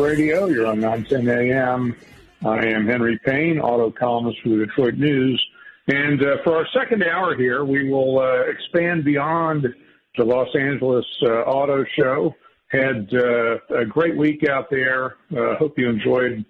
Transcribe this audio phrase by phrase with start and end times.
[0.00, 0.46] Radio.
[0.46, 1.96] You're on 910 AM.
[2.44, 5.44] I am Henry Payne, auto columnist for the Detroit News.
[5.88, 9.66] And uh, for our second hour here, we will uh, expand beyond
[10.16, 12.34] the Los Angeles uh, Auto Show.
[12.68, 15.16] Had uh, a great week out there.
[15.36, 16.44] Uh, hope you enjoyed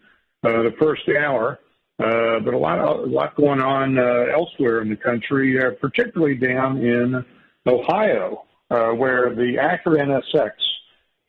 [0.45, 1.59] uh, the first hour.
[1.99, 3.99] but a lot, a lot going on
[4.31, 7.25] elsewhere in the country, particularly down in
[7.67, 10.53] Ohio, where the Acura NSX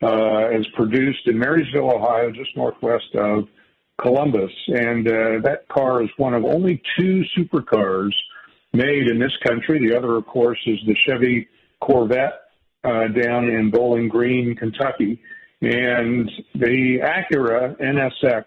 [0.04, 3.48] is produced in Marysville, Ohio, just northwest of
[4.02, 4.52] Columbus.
[4.68, 8.12] And uh, that car is one of only two supercars
[8.74, 9.88] made in this country.
[9.88, 11.48] The other, of course, is the Chevy
[11.80, 12.42] Corvette
[12.84, 15.22] uh, down in Bowling Green, Kentucky.
[15.62, 18.44] And the Acura NSX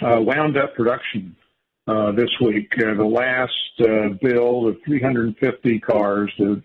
[0.00, 1.36] uh, wound up production
[1.86, 2.72] uh, this week.
[2.78, 6.62] Uh, the last uh, build of 350 cars, the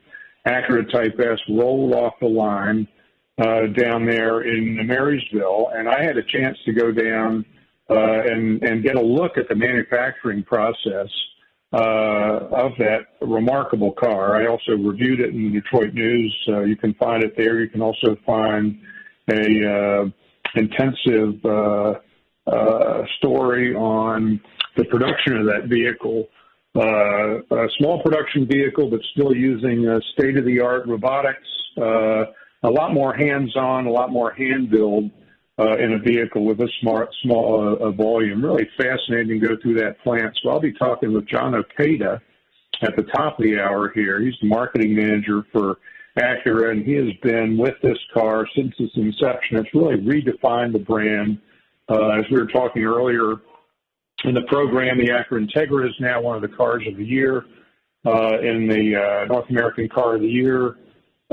[0.48, 2.88] Acura Type S, rolled off the line
[3.39, 7.45] uh, down there in Marysville, and I had a chance to go down
[7.89, 11.09] uh, and and get a look at the manufacturing process
[11.73, 14.36] uh, of that remarkable car.
[14.36, 16.34] I also reviewed it in the Detroit News.
[16.48, 17.59] Uh, you can find it there.
[17.59, 18.80] You can also find
[19.30, 20.06] a uh,
[20.56, 21.94] intensive uh,
[22.45, 24.39] uh, story on
[24.77, 26.27] the production of that vehicle.
[26.76, 31.48] Uh, a small production vehicle, but still using uh, state-of-the-art robotics.
[31.77, 32.26] Uh,
[32.63, 35.11] a lot more hands-on, a lot more hand-build
[35.59, 38.43] uh, in a vehicle with a smart, small uh, volume.
[38.43, 40.37] Really fascinating to go through that plant.
[40.41, 42.19] So I'll be talking with John Ikeda
[42.81, 44.21] at the top of the hour here.
[44.21, 45.77] He's the marketing manager for
[46.17, 49.57] Acura, and he has been with this car since its inception.
[49.57, 51.39] It's really redefined the brand.
[51.89, 53.41] Uh, as we were talking earlier
[54.23, 57.45] in the program, the Acura Integra is now one of the cars of the year
[58.05, 60.77] uh, in the uh, North American Car of the Year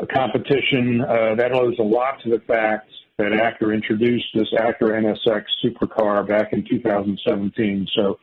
[0.07, 1.03] competition.
[1.03, 6.27] Uh, that owes a lot to the fact that Acura introduced this Acura NSX supercar
[6.27, 7.87] back in 2017.
[7.95, 8.19] So,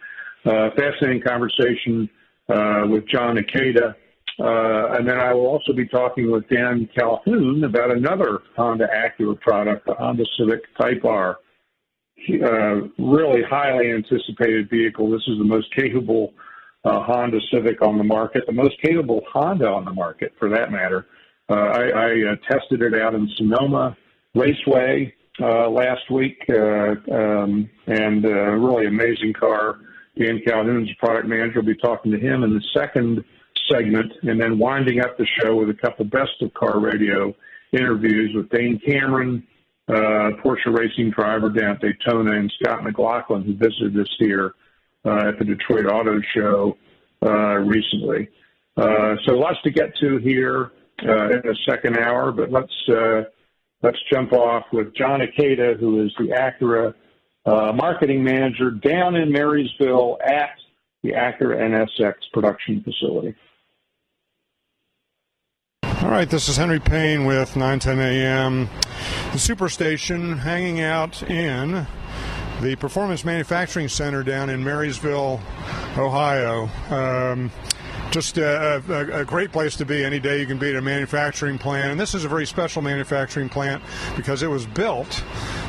[0.45, 2.09] uh, fascinating conversation
[2.49, 3.95] uh, with John Ikeda.
[4.39, 9.39] Uh, and then I will also be talking with Dan Calhoun about another Honda Acura
[9.39, 11.37] product, the Honda Civic Type R.
[12.29, 15.09] Uh, really highly anticipated vehicle.
[15.09, 16.33] This is the most capable
[16.83, 20.71] uh, Honda Civic on the market, the most capable Honda on the market, for that
[20.71, 21.07] matter.
[21.49, 23.95] Uh, I, I uh, tested it out in Sonoma
[24.35, 29.79] Raceway uh, last week, um, and a really amazing car.
[30.19, 33.23] Dan Calhoun's product manager will be talking to him in the second
[33.71, 37.33] segment, and then winding up the show with a couple best of car radio
[37.71, 39.47] interviews with Dane Cameron,
[39.87, 44.53] uh, Porsche racing driver down at Daytona, and Scott McLaughlin, who visited us here
[45.05, 46.77] uh, at the Detroit Auto Show
[47.25, 48.27] uh, recently.
[48.77, 50.71] so lots to get to here
[51.03, 53.23] uh, in the second hour, but let's uh,
[53.81, 56.93] let's jump off with John Ikeda, who is the Acura
[57.45, 60.55] uh, marketing manager down in Marysville at
[61.03, 63.35] the Acura NSX production facility.
[65.83, 68.69] All right, this is Henry Payne with 910 AM,
[69.31, 71.85] the Superstation, hanging out in
[72.61, 75.41] the Performance Manufacturing Center down in Marysville,
[75.97, 76.69] Ohio.
[76.89, 77.51] Um,
[78.11, 80.81] just a, a, a, great place to be any day you can be at a
[80.81, 81.91] manufacturing plant.
[81.91, 83.83] And this is a very special manufacturing plant
[84.15, 85.23] because it was built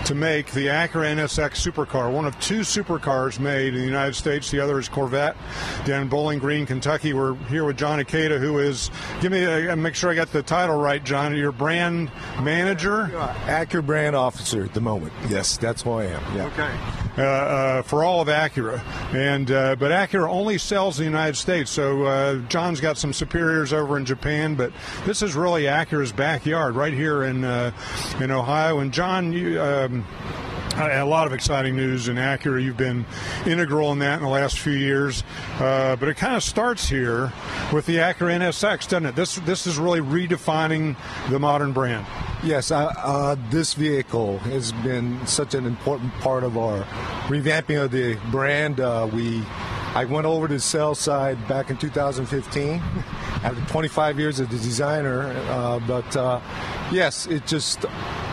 [0.05, 4.51] to make the Acura NSX supercar, one of two supercars made in the United States.
[4.51, 5.37] The other is Corvette
[5.85, 7.13] down in Bowling Green, Kentucky.
[7.13, 10.43] We're here with John Ikeda, who is, give me, a, make sure I got the
[10.43, 11.37] title right, John.
[11.37, 12.11] Your brand
[12.43, 13.11] manager?
[13.47, 15.13] Acura brand officer at the moment.
[15.29, 16.37] Yes, that's who I am.
[16.37, 16.47] Yeah.
[16.47, 17.08] Okay.
[17.19, 18.81] Uh, uh, for all of Acura.
[19.13, 21.69] And, uh, but Acura only sells in the United States.
[21.69, 24.73] So, John's got some superiors over in Japan, but
[25.05, 28.79] this is really Acura's backyard right here in in Ohio.
[28.79, 29.61] And John, you.
[29.61, 30.05] Um,
[30.77, 32.63] a lot of exciting news in Acura.
[32.63, 33.05] You've been
[33.47, 35.25] integral in that in the last few years,
[35.59, 37.33] uh, but it kind of starts here
[37.73, 39.17] with the Acura NSX, doesn't it?
[39.17, 40.97] This this is really redefining
[41.31, 42.07] the modern brand.
[42.43, 46.83] Yes, uh, uh, this vehicle has been such an important part of our
[47.29, 48.81] revamping of the brand.
[48.81, 49.43] Uh, we
[49.95, 52.75] I went over to the sales side back in 2015
[53.43, 56.41] after 25 years as a designer, uh, but uh,
[56.93, 57.85] yes, it just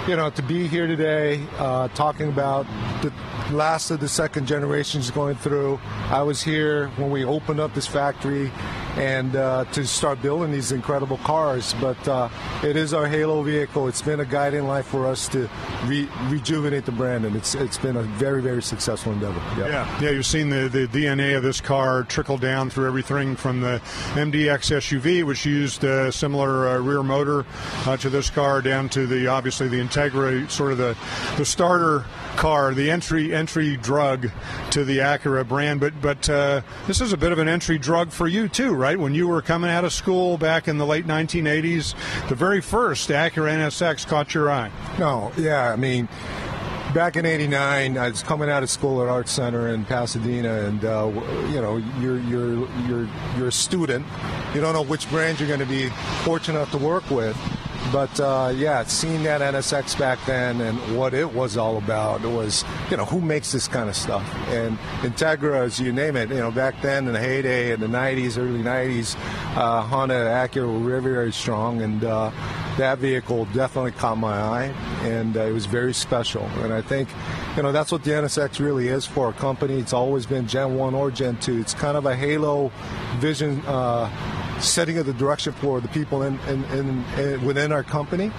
[0.07, 2.67] you know, to be here today uh, talking about
[3.01, 3.11] the
[3.51, 5.79] last of the second generations going through.
[6.09, 8.51] I was here when we opened up this factory
[8.97, 11.73] and uh, to start building these incredible cars.
[11.81, 12.29] But uh,
[12.63, 13.87] it is our halo vehicle.
[13.87, 15.49] It's been a guiding light for us to
[15.85, 19.41] re- rejuvenate the brand, and it's it's been a very very successful endeavor.
[19.59, 20.11] Yeah, yeah.
[20.11, 23.79] You've seen the, the DNA of this car trickle down through everything from the
[24.15, 27.45] MDX SUV, which used a similar uh, rear motor
[27.85, 30.97] uh, to this car, down to the obviously the Integra, sort of the
[31.37, 32.03] the starter
[32.35, 34.29] car, the entry entry drug
[34.71, 35.79] to the Acura brand.
[35.79, 38.99] But but uh, this is a bit of an entry drug for you too, right?
[38.99, 41.93] When you were coming out of school back in the late 1980s,
[42.27, 44.71] the very first Acura NSX caught your eye.
[44.97, 46.09] No, yeah, I mean
[46.95, 50.83] back in '89, I was coming out of school at Art Center in Pasadena, and
[50.85, 51.11] uh,
[51.49, 53.07] you know, you're you're you're
[53.37, 54.05] you're a student.
[54.55, 55.89] You don't know which brand you're going to be
[56.23, 57.37] fortunate enough to work with.
[57.91, 62.65] But uh, yeah, seeing that NSX back then and what it was all about was,
[62.89, 64.27] you know, who makes this kind of stuff?
[64.47, 67.87] And Integra, as you name it, you know, back then in the heyday in the
[67.87, 69.15] 90s, early 90s,
[69.55, 72.31] uh, Honda, Acura were very, very strong, and uh,
[72.77, 74.65] that vehicle definitely caught my eye,
[75.03, 76.43] and uh, it was very special.
[76.59, 77.09] And I think,
[77.55, 79.79] you know, that's what the NSX really is for a company.
[79.79, 81.59] It's always been Gen 1 or Gen 2.
[81.59, 82.71] It's kind of a halo
[83.17, 84.09] vision uh,
[84.59, 88.31] setting of the direction for the people in, in, in, in, within our company,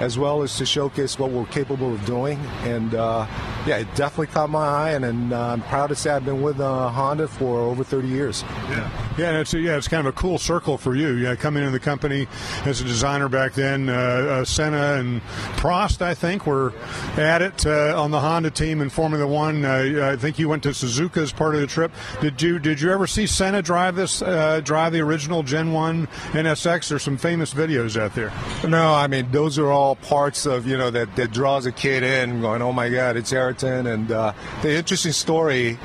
[0.00, 2.38] as well as to showcase what we're capable of doing.
[2.62, 3.26] And uh,
[3.66, 6.42] yeah, it definitely caught my eye, and, and uh, I'm proud to say I've been
[6.42, 8.42] with uh, Honda for over 30 years.
[8.68, 11.14] Yeah, yeah, it's a, yeah, it's kind of a cool circle for you.
[11.14, 12.26] Yeah, coming into the company
[12.64, 15.20] as a designer back then, uh, uh, Senna and
[15.56, 16.72] Prost, I think, were
[17.16, 19.64] at it uh, on the Honda team in Formula One.
[19.64, 21.92] Uh, I think you went to Suzuka as part of the trip.
[22.20, 26.06] Did you did you ever see Senna drive this uh, drive the original Gen One
[26.32, 26.88] NSX?
[26.88, 28.32] There's some famous videos out there.
[28.66, 32.02] No, I mean those are all parts of you know that that draws a kid
[32.02, 34.32] in, going, oh my God, it's Ayrton, and uh,
[34.62, 35.78] the interesting story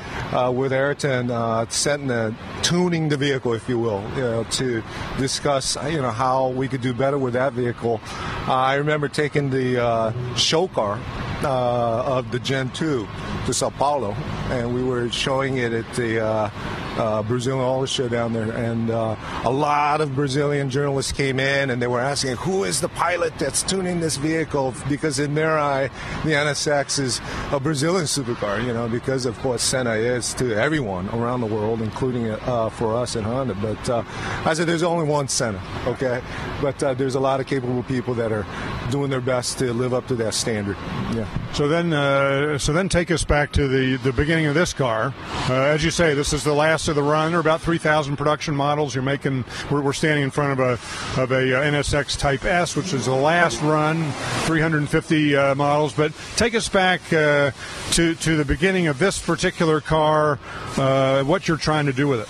[0.52, 4.82] with Ayrton, uh, the tuning the vehicle, if you will, you know, to
[5.18, 8.00] discuss, you know, how we could do better with that vehicle.
[8.48, 10.98] Uh, I remember taking the uh, show car
[11.42, 13.06] uh, of the Gen 2
[13.46, 14.12] to Sao Paulo,
[14.50, 16.50] and we were showing it at the
[16.98, 21.70] uh, Brazilian Auto Show down there, and uh, a lot of Brazilian journalists came in
[21.70, 25.58] and they were asking, "Who is the pilot that's tuning this vehicle?" Because in their
[25.58, 25.88] eye,
[26.24, 27.20] the NSX is
[27.50, 31.82] a Brazilian supercar, you know, because of course Senna is to everyone around the world,
[31.82, 33.54] including uh, for us at Honda.
[33.54, 34.04] But uh,
[34.44, 36.22] I said, there's only one Senna, okay?
[36.60, 38.46] But uh, there's a lot of capable people that are
[38.90, 40.76] doing their best to live up to that standard.
[41.12, 41.26] Yeah.
[41.52, 45.14] So then, uh, so then, take us back to the the beginning of this car.
[45.48, 47.30] as you say, this is the last of the run.
[47.30, 48.94] There are about 3,000 production models.
[48.94, 49.44] You're making.
[49.70, 50.72] We're, we're standing in front of a
[51.20, 54.10] of a NSX Type S, which is the last run,
[54.46, 55.92] 350 uh, models.
[55.92, 57.50] But take us back uh,
[57.92, 60.38] to to the beginning of this particular car.
[60.76, 62.28] Uh, what you're trying to do with it.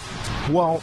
[0.53, 0.83] Well,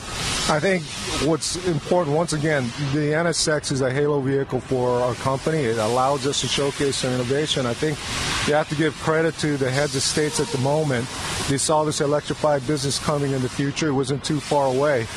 [0.50, 0.84] I think
[1.28, 2.64] what's important, once again,
[2.94, 5.60] the NSX is a halo vehicle for our company.
[5.60, 7.68] It allows us to showcase our innovation.
[7.68, 8.00] I think
[8.48, 11.08] you have to give credit to the heads of states at the moment.
[11.48, 13.61] They saw this electrified business coming in the future.
[13.70, 15.08] It wasn't too far away.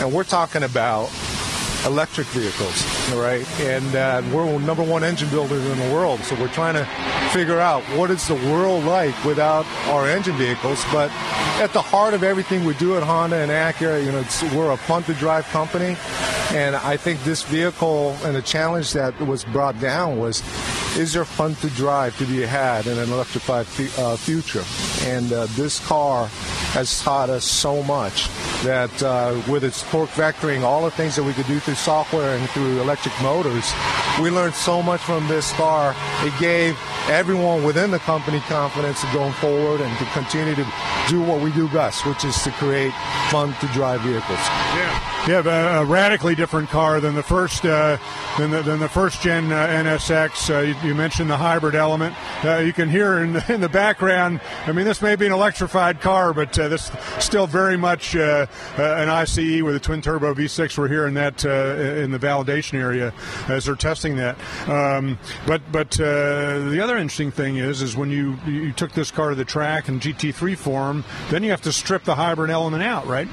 [0.00, 1.10] And we're talking about
[1.84, 3.46] electric vehicles, right?
[3.60, 6.84] And uh, we're number one engine builders in the world, so we're trying to
[7.32, 10.84] figure out what is the world like without our engine vehicles.
[10.92, 11.10] But
[11.60, 14.24] at the heart of everything we do at Honda and Acura, you know,
[14.56, 15.96] we're a fun to drive company,
[16.52, 20.42] and I think this vehicle and the challenge that was brought down was
[20.96, 23.66] is there fun to drive to be had in an electrified
[23.98, 24.62] uh, future?
[25.04, 26.26] And uh, this car
[26.72, 28.28] has taught us so much
[28.62, 32.36] that uh, with its torque vectoring, all the things that we could do through software
[32.36, 33.72] and through electric motors,
[34.20, 35.94] we learned so much from this car.
[36.20, 40.66] It gave everyone within the company confidence of going forward and to continue to
[41.08, 42.92] do what we do best, which is to create
[43.30, 44.38] fun to drive vehicles.
[44.38, 45.12] Yeah.
[45.28, 47.96] Yeah, a radically different car than the first uh,
[48.38, 50.50] than, the, than the first gen uh, NSX.
[50.82, 52.14] Uh, you, mentioned the hybrid element.
[52.44, 54.40] Uh, you can hear in, in the background.
[54.66, 58.46] I mean, this may be an electrified car, but uh, this still very much uh,
[58.76, 60.78] an ICE with a twin turbo V6.
[60.78, 63.12] We're here in that in the validation area
[63.48, 64.38] as they're testing that.
[64.68, 69.30] Um, but but the other interesting thing is is when you you took this car
[69.30, 73.06] to the track in GT3 form, then you have to strip the hybrid element out,
[73.06, 73.28] right?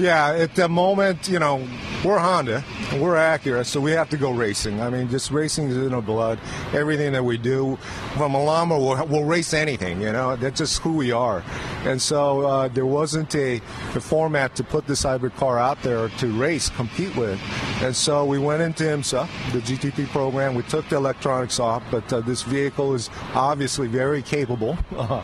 [0.00, 1.62] Yeah, at the moment, you know,
[2.02, 2.64] we're Honda,
[2.94, 4.80] we're Acura, so we have to go racing.
[4.80, 6.38] I mean, just racing is in our blood.
[6.72, 7.76] Everything that we do,
[8.16, 10.00] from a llama, we'll, we'll race anything.
[10.00, 11.44] You know, that's just who we are.
[11.84, 13.56] And so uh, there wasn't a,
[13.94, 17.38] a, format to put this hybrid car out there to race, compete with.
[17.82, 20.54] And so we went into IMSA, the GT3 program.
[20.54, 24.78] We took the electronics off, but uh, this vehicle is obviously very capable,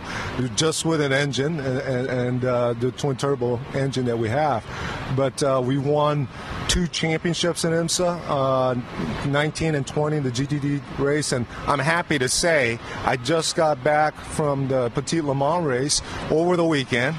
[0.54, 4.65] just with an engine and, and, and uh, the twin turbo engine that we have.
[5.14, 6.28] But uh, we won
[6.68, 12.18] two championships in IMSA, uh, 19 and 20 in the GTD race, and I'm happy
[12.18, 17.16] to say I just got back from the Petit Le Mans race over the weekend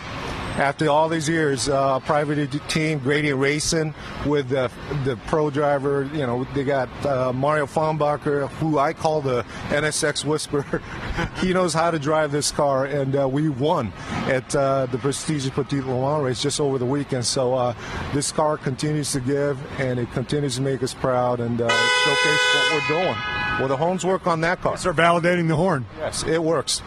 [0.57, 3.93] after all these years, uh, private team, Gradient Racing,
[4.25, 4.71] with the,
[5.03, 10.25] the pro driver, you know, they got uh, Mario Farnbacher, who I call the NSX
[10.25, 10.81] Whisperer.
[11.37, 13.93] he knows how to drive this car, and uh, we won
[14.25, 17.25] at uh, the prestigious Petit Le Mans race just over the weekend.
[17.25, 17.75] So uh,
[18.13, 22.55] this car continues to give, and it continues to make us proud and uh, showcase
[22.55, 23.15] what we're doing.
[23.59, 24.77] Well, the horns work on that car.
[24.77, 25.85] Start validating the horn.
[25.99, 26.81] Yes, it works.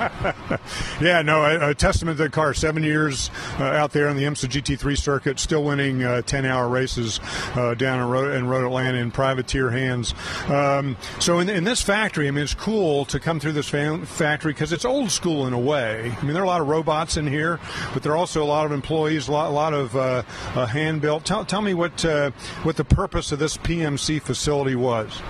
[1.00, 2.54] yeah, no, a, a, testament to the car.
[2.54, 6.68] Seven years uh, out there on the IMSA GT3 circuit, still winning uh, 10 hour
[6.68, 7.20] races
[7.54, 10.14] uh, down in Road, in Road Atlanta in privateer hands.
[10.48, 14.06] Um, so, in, in, this factory, I mean, it's cool to come through this fam-
[14.06, 16.16] factory because it's old school in a way.
[16.18, 17.60] I mean, there are a lot of robots in here,
[17.92, 20.22] but there are also a lot of employees, a lot, a lot of uh,
[20.54, 21.26] uh, hand built.
[21.26, 22.30] Tell, tell me what, uh,
[22.62, 25.20] what the purpose of this PMC facility was.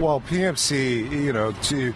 [0.00, 1.92] Well, PMC, you know, to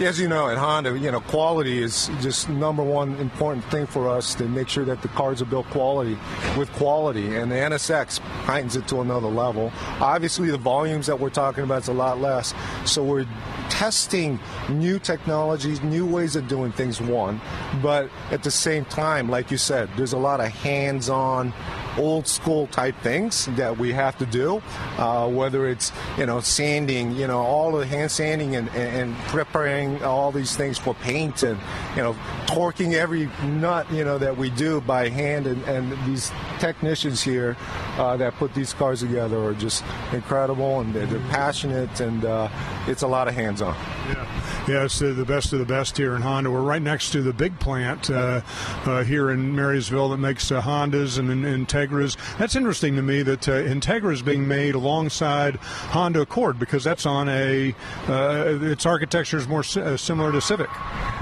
[0.00, 4.08] as you know, at Honda, you know, quality is just number one important thing for
[4.08, 6.18] us to make sure that the cars are built quality
[6.58, 9.72] with quality, and the NSX heightens it to another level.
[10.00, 13.26] Obviously, the volumes that we're talking about is a lot less, so we're
[13.68, 17.00] testing new technologies, new ways of doing things.
[17.00, 17.40] One,
[17.82, 21.52] but at the same time, like you said, there's a lot of hands-on
[21.98, 24.62] old school type things that we have to do,
[24.98, 29.83] uh, whether it's you know sanding, you know all the hand sanding and, and, preparing
[30.02, 31.58] all these things for paint and
[31.96, 32.14] you know
[32.46, 37.56] torquing every nut you know that we do by hand and, and these technicians here
[37.98, 42.48] uh, that put these cars together are just incredible and they're, they're passionate and uh,
[42.86, 43.74] it's a lot of hands-on.
[44.08, 44.44] Yeah.
[44.66, 46.50] Yeah, it's the best of the best here in Honda.
[46.50, 48.40] We're right next to the big plant uh,
[48.86, 52.16] uh, here in Marysville that makes uh, Hondas and, and, Integras.
[52.38, 57.04] That's interesting to me that uh, Integra is being made alongside Honda Accord because that's
[57.04, 57.74] on a
[58.08, 60.70] uh, its architecture is more uh, similar to Civic.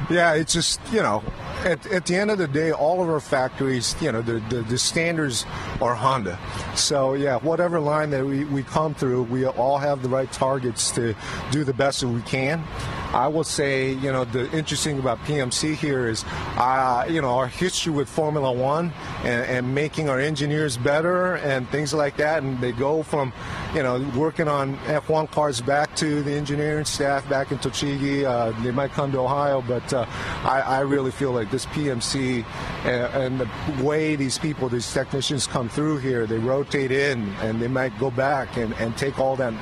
[0.09, 0.62] Yeah, it's just
[0.93, 1.23] you know,
[1.65, 4.63] at, at the end of the day, all of our factories, you know, the, the,
[4.63, 5.45] the standards
[5.81, 6.39] are Honda.
[6.75, 10.91] So yeah, whatever line that we, we come through, we all have the right targets
[10.93, 11.15] to
[11.51, 12.63] do the best that we can.
[13.13, 16.25] I will say, you know, the interesting about PMC here is,
[16.57, 18.93] uh, you know, our history with Formula One
[19.23, 22.43] and, and, making our engineers better and things like that.
[22.43, 23.33] And they go from,
[23.75, 28.25] you know, working on F1 cars back to the engineering staff back in Tochigi.
[28.25, 30.07] Uh, they might come to Ohio, but uh,
[30.45, 32.45] I, I, really feel like this PMC
[32.85, 37.61] and, and the way these people, these technicians come through here, they rotate in and
[37.61, 39.53] they might go back and, and take all that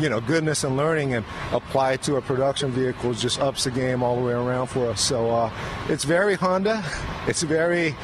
[0.00, 3.70] you know goodness and learning and apply it to a production vehicle just ups the
[3.70, 5.00] game all the way around for us.
[5.00, 5.50] So uh,
[5.88, 6.84] it's very Honda.
[7.26, 7.94] It's very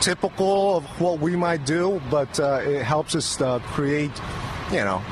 [0.00, 4.10] typical of what we might do, but uh, it helps us uh, create,
[4.70, 5.02] you know,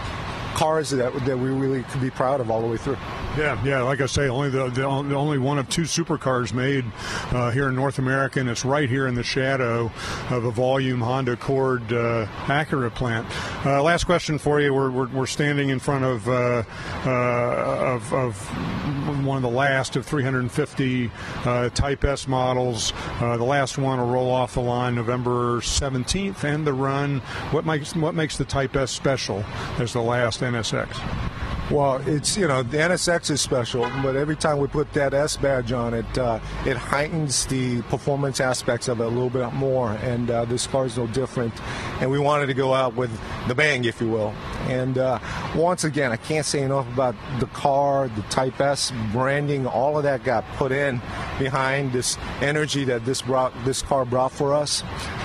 [0.54, 2.96] cars that that we really could be proud of all the way through.
[3.36, 3.80] Yeah, yeah.
[3.80, 6.84] Like I say, only the, the only one of two supercars made
[7.30, 9.90] uh, here in North America, and it's right here in the shadow
[10.28, 13.26] of a volume Honda Accord uh, Acura plant.
[13.64, 16.62] Uh, last question for you: We're, we're, we're standing in front of, uh,
[17.06, 21.10] uh, of, of one of the last of 350
[21.46, 22.92] uh, Type S models.
[23.18, 27.20] the last one will roll off the line November 17th, and the run.
[27.50, 29.42] What makes what makes the Type S special
[29.78, 31.41] as the last NSX?
[31.72, 35.38] Well, it's you know the NSX is special, but every time we put that S
[35.38, 39.92] badge on it, uh, it heightens the performance aspects of it a little bit more.
[39.92, 41.54] And uh, this car is no different.
[42.02, 43.10] And we wanted to go out with
[43.48, 44.34] the bang, if you will.
[44.68, 45.18] And uh,
[45.56, 50.02] once again, I can't say enough about the car, the Type S branding, all of
[50.02, 51.00] that got put in
[51.38, 54.82] behind this energy that this brought, this car brought for us.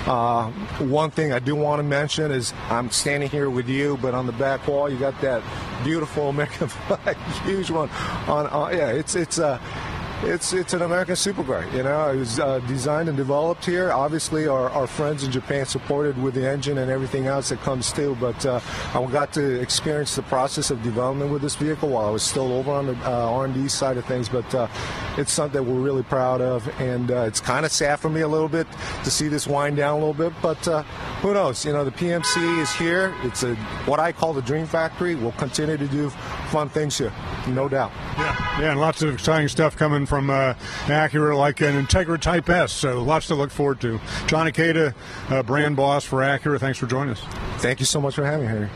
[0.07, 0.49] Uh,
[0.79, 4.25] one thing I do want to mention is I'm standing here with you, but on
[4.25, 5.43] the back wall you got that
[5.83, 7.89] beautiful American flag, huge one.
[8.27, 9.59] On, on yeah, it's it's uh,
[10.23, 11.71] it's it's an American supercar.
[11.73, 13.91] You know, it was uh, designed and developed here.
[13.91, 17.91] Obviously, our, our friends in Japan supported with the engine and everything else that comes
[17.91, 18.17] too.
[18.19, 18.59] But uh,
[18.93, 22.51] I got to experience the process of development with this vehicle while I was still
[22.51, 24.27] over on the uh, R&D side of things.
[24.27, 24.67] But uh,
[25.17, 28.21] it's something that we're really proud of, and uh, it's kind of sad for me
[28.21, 28.67] a little bit
[29.03, 30.33] to see this wind down a little bit.
[30.41, 30.83] But uh,
[31.21, 31.63] who knows?
[31.63, 33.13] You know, the PMC is here.
[33.23, 33.55] It's a
[33.85, 35.15] what I call the dream factory.
[35.15, 36.09] We'll continue to do
[36.49, 37.13] fun things here,
[37.47, 37.91] no doubt.
[38.17, 40.55] Yeah, yeah, and lots of exciting stuff coming from uh,
[40.85, 42.71] Acura, like an Integra Type S.
[42.71, 43.99] So lots to look forward to.
[44.25, 44.95] John Ikeda,
[45.29, 46.59] uh, brand boss for Acura.
[46.59, 47.21] Thanks for joining us.
[47.61, 48.71] Thank you so much for having me here.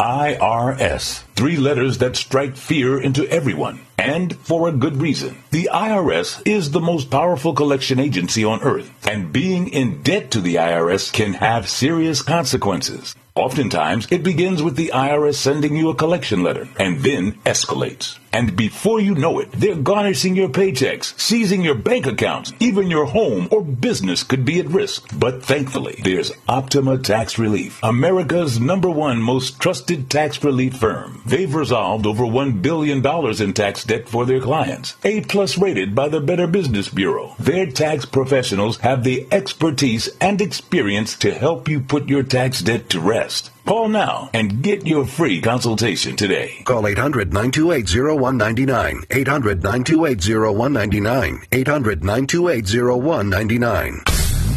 [0.00, 1.24] IRS.
[1.36, 3.80] Three letters that strike fear into everyone.
[3.98, 5.36] And for a good reason.
[5.50, 8.90] The IRS is the most powerful collection agency on earth.
[9.06, 13.14] And being in debt to the IRS can have serious consequences.
[13.40, 18.19] Oftentimes, it begins with the IRS sending you a collection letter and then escalates.
[18.32, 23.06] And before you know it, they're garnishing your paychecks, seizing your bank accounts, even your
[23.06, 25.08] home or business could be at risk.
[25.18, 31.22] But thankfully, there's Optima Tax Relief, America's number one most trusted tax relief firm.
[31.26, 34.96] They've resolved over $1 billion in tax debt for their clients.
[35.04, 37.34] A plus rated by the Better Business Bureau.
[37.38, 42.90] Their tax professionals have the expertise and experience to help you put your tax debt
[42.90, 43.50] to rest.
[43.70, 46.60] Call now and get your free consultation today.
[46.64, 49.04] Call 800 928 0199.
[49.08, 51.42] 800 928 0199.
[51.52, 52.66] 800 928
[52.98, 54.00] 0199.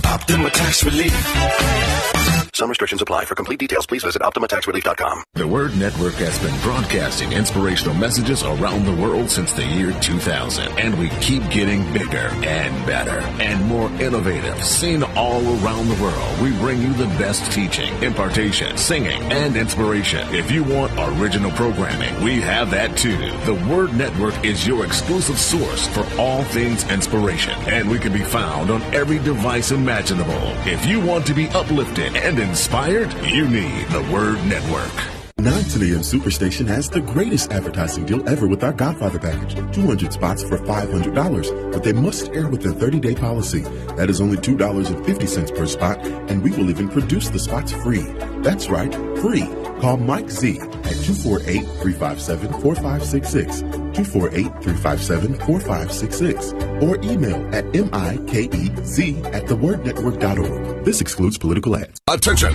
[0.03, 2.22] Optima Tax Relief.
[2.55, 3.25] Some restrictions apply.
[3.25, 5.23] For complete details, please visit OptimaTaxRelief.com.
[5.33, 10.67] The Word Network has been broadcasting inspirational messages around the world since the year 2000,
[10.77, 14.63] and we keep getting bigger and better and more innovative.
[14.63, 20.27] Seen all around the world, we bring you the best teaching, impartation, singing, and inspiration.
[20.29, 23.17] If you want original programming, we have that too.
[23.45, 28.23] The Word Network is your exclusive source for all things inspiration, and we can be
[28.23, 30.53] found on every device imaginable.
[30.67, 34.91] If you want to be uplifted and inspired, you need the Word Network.
[35.39, 39.55] 910 AM Superstation has the greatest advertising deal ever with our Godfather package.
[39.73, 43.61] 200 spots for $500, but they must air within 30-day policy.
[43.97, 48.03] That is only $2.50 per spot, and we will even produce the spots free.
[48.43, 49.47] That's right, free.
[49.81, 50.59] Call Mike Z
[50.93, 60.85] at 248-357-4566, 248-357-4566, or email at M-I-K-E-Z at thewordnetwork.org.
[60.85, 61.99] This excludes political ads.
[62.07, 62.53] Attention!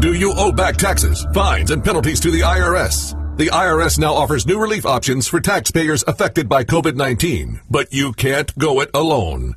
[0.00, 3.16] Do you owe back taxes, fines, and penalties to the IRS?
[3.36, 8.12] The IRS now offers new relief options for taxpayers affected by COVID 19, but you
[8.12, 9.56] can't go it alone.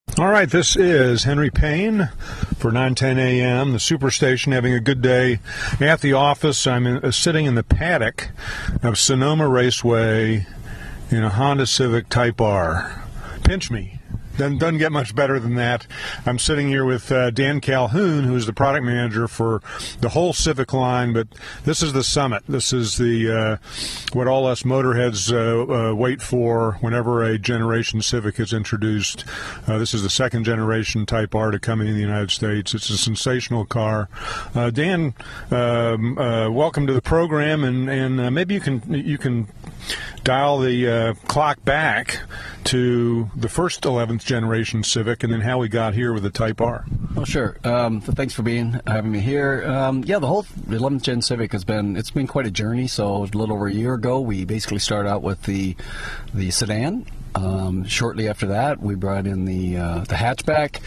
[0.19, 2.09] All right, this is Henry Payne
[2.57, 3.71] for 910 a.m.
[3.71, 5.39] The Superstation having a good day
[5.79, 6.67] at the office.
[6.67, 8.27] I'm in, uh, sitting in the paddock
[8.83, 10.45] of Sonoma Raceway
[11.09, 13.03] in a Honda Civic Type R.
[13.45, 14.00] Pinch me.
[14.41, 15.85] Doesn't, doesn't get much better than that.
[16.25, 19.61] I'm sitting here with uh, Dan Calhoun, who's the product manager for
[19.99, 21.27] the whole Civic line, but
[21.63, 22.41] this is the summit.
[22.49, 23.57] This is the uh,
[24.13, 29.25] what all us motorheads uh, uh wait for whenever a generation Civic is introduced.
[29.67, 32.73] Uh, this is the second generation Type R to come in the United States.
[32.73, 34.09] It's a sensational car.
[34.55, 35.13] Uh, Dan,
[35.51, 39.49] um, welcome to the program, and, and maybe you can you can
[40.23, 42.21] dial the clock back
[42.65, 46.61] to the first 11th generation Civic, and then how we got here with the Type
[46.61, 46.85] R.
[47.15, 47.57] Well, sure.
[47.63, 49.63] Um, thanks for being having me here.
[49.65, 52.87] Um, yeah, the whole 11th Gen Civic has been it's been quite a journey.
[52.87, 55.75] So a little over a year ago, we basically started out with the
[56.33, 57.05] the sedan.
[57.35, 60.81] Um, shortly after that, we brought in the uh, the hatchback.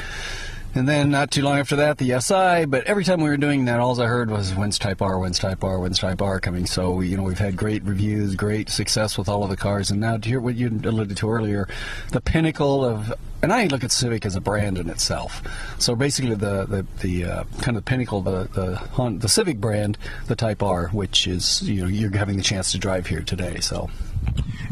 [0.76, 2.66] And then not too long after that, the SI.
[2.66, 5.38] But every time we were doing that, all I heard was when's Type R, when's
[5.38, 6.66] Type R, when's Type R coming.
[6.66, 10.00] So you know we've had great reviews, great success with all of the cars, and
[10.00, 11.68] now to hear what you alluded to earlier,
[12.10, 13.12] the pinnacle of.
[13.40, 15.42] And I look at Civic as a brand in itself.
[15.78, 20.34] So basically, the the, the uh, kind of pinnacle, the the the Civic brand, the
[20.34, 23.60] Type R, which is you know you're having the chance to drive here today.
[23.60, 23.90] So.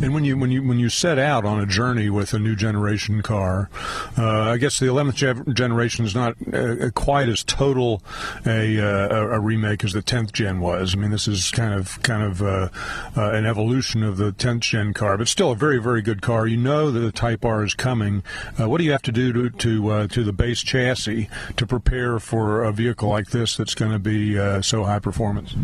[0.02, 2.56] And when you when you when you set out on a journey with a new
[2.56, 3.70] generation car,
[4.18, 8.02] uh, I guess the 11th generation is not uh, quite as total
[8.44, 10.94] a, uh, a remake as the 10th gen was.
[10.94, 12.68] I mean, this is kind of kind of uh,
[13.16, 16.48] uh, an evolution of the 10th gen car, but still a very very good car.
[16.48, 18.24] You know that the Type R is coming.
[18.58, 22.18] Uh, what do you have to do to to, to the base chassis to prepare
[22.18, 25.54] for a vehicle like this that's going to be so high performance?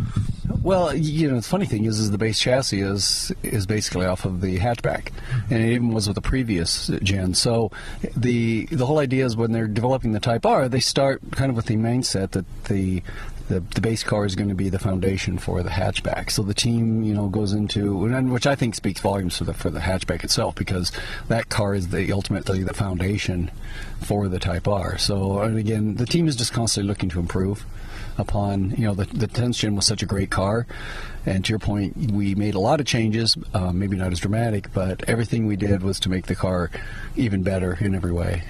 [0.62, 4.24] Well, you know, the funny thing is, is the base chassis is is basically off
[4.24, 5.10] of the hatchback,
[5.50, 7.34] and it even was with the previous gen.
[7.34, 7.70] So
[8.16, 11.56] the the whole idea is when they're developing the Type R, they start kind of
[11.56, 13.02] with the mindset that the
[13.48, 16.30] the, the base car is going to be the foundation for the hatchback.
[16.30, 19.70] So the team, you know, goes into which I think speaks volumes for the for
[19.70, 20.92] the hatchback itself because
[21.28, 23.50] that car is the ultimately the foundation
[24.00, 24.98] for the Type R.
[24.98, 27.64] So and again, the team is just constantly looking to improve
[28.18, 30.66] upon you know the the 10th gen was such a great car
[31.28, 34.72] and to your point, we made a lot of changes, uh, maybe not as dramatic,
[34.72, 36.70] but everything we did was to make the car
[37.16, 38.42] even better in every way.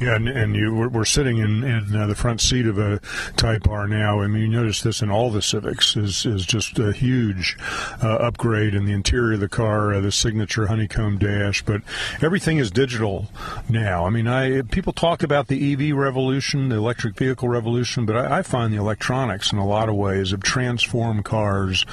[0.00, 3.00] Yeah, and, and you we're, we're sitting in, in uh, the front seat of a
[3.36, 4.20] Type R now.
[4.20, 7.56] I mean, you notice this in all the Civics is is just a huge
[8.02, 11.82] uh, upgrade in the interior of the car, uh, the signature honeycomb dash, but
[12.20, 13.30] everything is digital
[13.68, 14.06] now.
[14.06, 18.38] I mean, I people talk about the EV revolution, the electric vehicle revolution, but I,
[18.38, 21.84] I find the electronics in a lot of ways have transformed cars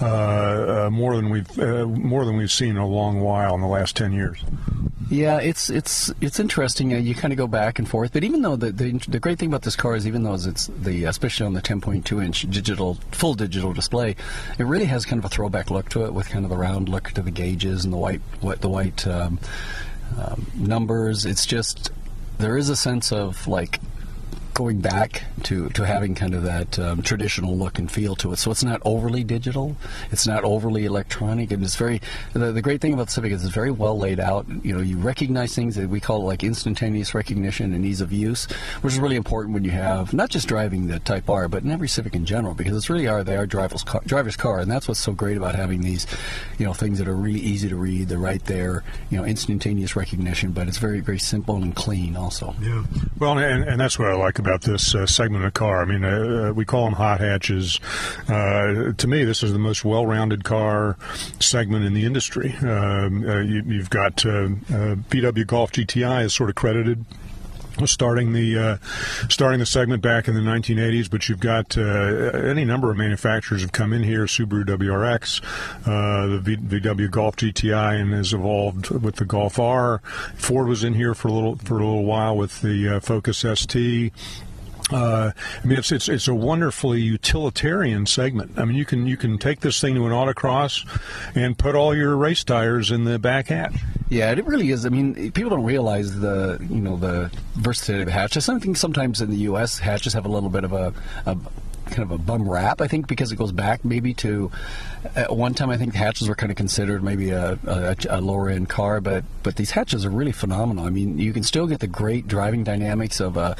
[0.00, 3.60] uh, uh, more than we've uh, more than we've seen in a long while in
[3.60, 4.42] the last ten years.
[5.10, 6.94] Yeah, it's it's it's interesting.
[6.94, 9.38] Uh, you kind of go back and forth, but even though the, the, the great
[9.38, 12.94] thing about this car is even though it's the especially on the 10.2 inch digital
[13.12, 14.16] full digital display,
[14.58, 16.88] it really has kind of a throwback look to it with kind of the round
[16.88, 19.38] look to the gauges and the white what the white um,
[20.18, 21.26] um, numbers.
[21.26, 21.92] It's just
[22.38, 23.80] there is a sense of like
[24.54, 28.38] going back to, to having kind of that um, traditional look and feel to it.
[28.38, 29.76] So it's not overly digital,
[30.12, 32.00] it's not overly electronic, and it's very.
[32.32, 34.46] The, the great thing about Civic is it's very well laid out.
[34.62, 38.46] You know, you recognize things that we call like instantaneous recognition and ease of use,
[38.80, 41.70] which is really important when you have not just driving the Type R, but in
[41.70, 44.70] every Civic in general, because it's really are they are driver's car, driver's car, and
[44.70, 46.06] that's what's so great about having these,
[46.58, 48.08] you know, things that are really easy to read.
[48.08, 52.54] They're right there, you know, instantaneous recognition, but it's very very simple and clean also.
[52.60, 52.84] Yeah.
[53.18, 55.82] Well, and, and that's what I like about this uh, segment of car.
[55.82, 57.80] I mean, uh, uh, we call them hot hatches.
[58.28, 60.96] Uh, to me, this is the most well-rounded car
[61.40, 62.54] segment in the industry.
[62.62, 67.04] Um, uh, you, have got VW Golf GTI is sort of credited
[67.86, 68.76] starting the uh,
[69.28, 71.10] starting the segment back in the 1980s.
[71.10, 75.42] But you've got uh, any number of manufacturers have come in here: Subaru WRX,
[75.86, 79.98] uh, the VW Golf GTI, and has evolved with the Golf R.
[80.36, 83.38] Ford was in here for a little for a little while with the uh, Focus
[83.38, 84.12] ST.
[84.92, 88.58] Uh, I mean, it's, it's it's a wonderfully utilitarian segment.
[88.58, 90.84] I mean, you can you can take this thing to an autocross
[91.34, 93.74] and put all your race tires in the back hatch.
[94.10, 94.84] Yeah, it really is.
[94.84, 98.36] I mean, people don't realize the you know the versatility of the hatch.
[98.36, 99.78] I think sometimes in the U.S.
[99.78, 100.92] hatches have a little bit of a,
[101.24, 101.36] a
[101.94, 104.50] kind of a bum rap, I think, because it goes back maybe to
[105.14, 105.70] at one time.
[105.70, 109.24] I think hatches were kind of considered maybe a, a, a, lower end car, but
[109.42, 110.84] but these hatches are really phenomenal.
[110.84, 113.56] I mean, you can still get the great driving dynamics of a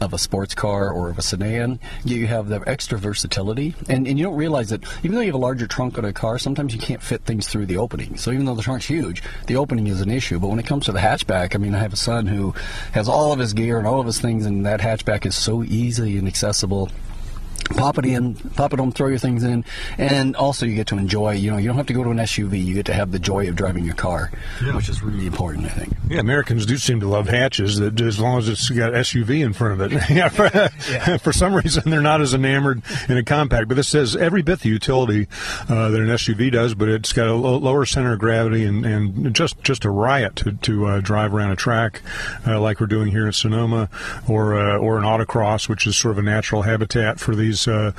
[0.00, 1.80] of a sports car or of a sedan.
[2.04, 5.34] You have the extra versatility, and, and you don't realize that even though you have
[5.34, 8.16] a larger trunk on a car, sometimes you can't fit things through the opening.
[8.16, 10.38] So even though the trunk's huge, the opening is an issue.
[10.38, 12.54] But when it comes to the hatchback, I mean, I have a son who
[12.92, 15.62] has all of his gear and all of his things, and that hatchback is so
[15.64, 16.90] easy and accessible
[17.70, 19.64] pop it in, pop it home, throw your things in,
[19.98, 21.32] and also you get to enjoy.
[21.32, 22.64] You know, you don't have to go to an SUV.
[22.64, 24.30] You get to have the joy of driving your car,
[24.62, 24.74] yeah.
[24.76, 25.96] which is really important, I think.
[26.08, 27.78] Yeah, Americans do seem to love hatches.
[27.78, 30.10] That as long as it's got SUV in front of it.
[30.10, 30.50] yeah, for,
[30.90, 31.16] yeah.
[31.22, 33.68] for, some reason they're not as enamored in a compact.
[33.68, 35.28] But this says every bit the utility
[35.68, 39.34] uh, that an SUV does, but it's got a lower center of gravity and, and
[39.34, 42.02] just just a riot to, to uh, drive around a track
[42.46, 43.88] uh, like we're doing here in Sonoma,
[44.28, 47.68] or uh, or an autocross, which is sort of a natural habitat for these these
[47.68, 47.92] uh,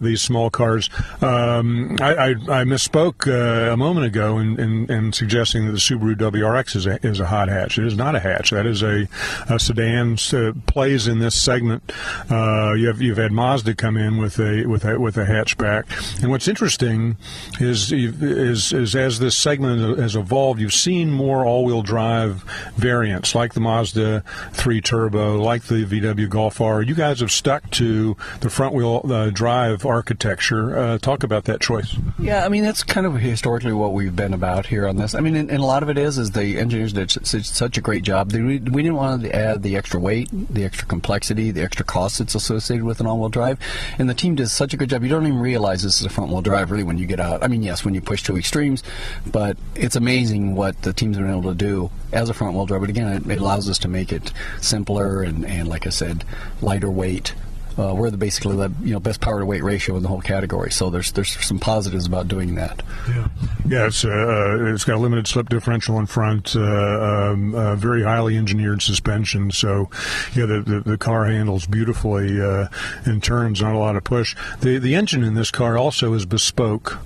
[0.00, 0.88] these small cars.
[1.20, 5.78] Um, I, I, I, misspoke uh, a moment ago in, in, in, suggesting that the
[5.78, 7.78] Subaru WRX is a, is a hot hatch.
[7.78, 8.50] It is not a hatch.
[8.50, 9.06] That is a,
[9.48, 10.16] a sedan.
[10.32, 11.92] Uh, plays in this segment.
[12.30, 15.84] Uh, you have you've had Mazda come in with a with a with a hatchback.
[16.22, 17.16] And what's interesting
[17.60, 22.42] is is is as this segment has evolved, you've seen more all-wheel drive
[22.76, 26.82] variants like the Mazda 3 Turbo, like the VW Golf R.
[26.82, 30.76] You guys have stuck to the front-wheel uh, drive architecture.
[30.76, 31.96] Uh, talk about that choice.
[32.18, 35.14] Yeah, I mean that's kind of historically what we've been about here on this.
[35.14, 37.80] I mean, and, and a lot of it is is the engineers did such a
[37.80, 38.32] great job.
[38.32, 42.18] We, we didn't want to add the extra weight, the extra complexity, the extra cost
[42.18, 43.58] that's associated with an all-wheel drive,
[43.98, 45.02] and the team does such a good job.
[45.02, 47.42] You don't even realize this is a front-wheel drive really when you get out.
[47.42, 48.82] I mean, yes, when you push to extremes,
[49.26, 52.80] but it's amazing what the team's been able to do as a front-wheel drive.
[52.80, 56.24] But again, it, it allows us to make it simpler and, and like I said,
[56.60, 57.34] lighter weight
[57.78, 60.20] uh, we're the basically the you know best power to weight ratio in the whole
[60.20, 60.70] category.
[60.70, 62.82] So there's there's some positives about doing that.
[63.08, 63.28] Yeah,
[63.66, 63.86] yeah.
[63.86, 68.36] It's uh, it's got a limited slip differential in front, uh, um, uh, very highly
[68.36, 69.50] engineered suspension.
[69.50, 69.90] So
[70.34, 72.68] yeah, the the, the car handles beautifully uh,
[73.06, 74.36] in turns, not a lot of push.
[74.60, 76.98] The the engine in this car also is bespoke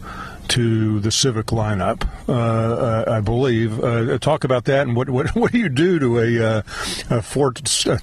[0.48, 3.82] to the Civic lineup, uh, uh, I believe.
[3.82, 6.62] Uh, talk about that and what, what, what do you do to a, uh,
[7.10, 7.52] a, four,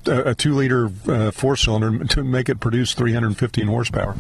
[0.06, 4.16] a two liter uh, four cylinder to make it produce 315 horsepower?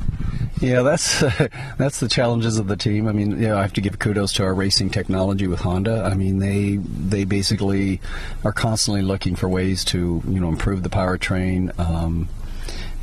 [0.61, 1.19] Yeah, that's
[1.77, 3.07] that's the challenges of the team.
[3.07, 6.03] I mean, you know, I have to give kudos to our racing technology with Honda.
[6.03, 7.99] I mean, they they basically
[8.45, 11.77] are constantly looking for ways to you know improve the powertrain.
[11.77, 12.29] Um,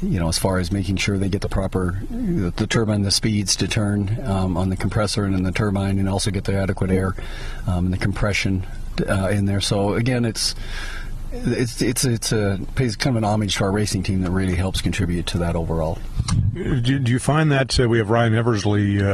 [0.03, 3.11] you know, as far as making sure they get the proper the, the turbine, the
[3.11, 6.55] speeds to turn um, on the compressor and in the turbine, and also get the
[6.55, 7.15] adequate air
[7.67, 8.67] um, and the compression
[9.09, 9.61] uh, in there.
[9.61, 10.55] So again, it's
[11.33, 14.55] it's it's it's a pays kind of an homage to our racing team that really
[14.57, 15.99] helps contribute to that overall.
[16.53, 19.07] Do, do you find that uh, we have Ryan Eversley uh,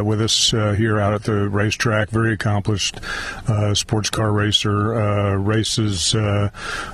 [0.00, 3.00] uh, with us uh, here out at the racetrack, very accomplished
[3.48, 6.50] uh, sports car racer, uh, races the,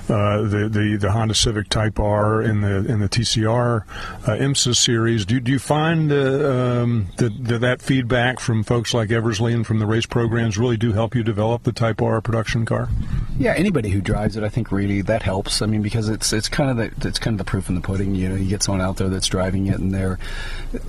[0.07, 3.85] the the Honda Civic Type R in the in the TCR
[4.23, 5.25] IMSA series.
[5.25, 9.79] Do, do you find um, that, that that feedback from folks like Eversley and from
[9.79, 12.89] the race programs really do help you develop the Type R production car?
[13.37, 15.61] Yeah, anybody who drives it, I think really that helps.
[15.61, 17.81] I mean, because it's it's kind of the it's kind of the proof in the
[17.81, 18.15] pudding.
[18.15, 20.19] You know, you get someone out there that's driving it, and they're.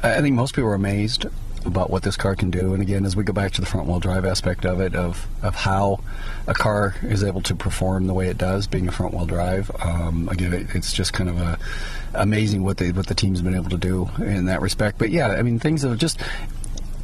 [0.02, 1.26] I think most people are amazed
[1.64, 2.74] about what this car can do.
[2.74, 5.26] And again, as we go back to the front wheel drive aspect of it, of
[5.42, 6.00] of how
[6.46, 9.70] a car is able to perform the way it does, being a front wheel drive.
[9.80, 11.58] Um, again, it, it's just kind of a
[12.14, 14.98] amazing what they what the team's been able to do in that respect.
[14.98, 16.20] But yeah, I mean, things have just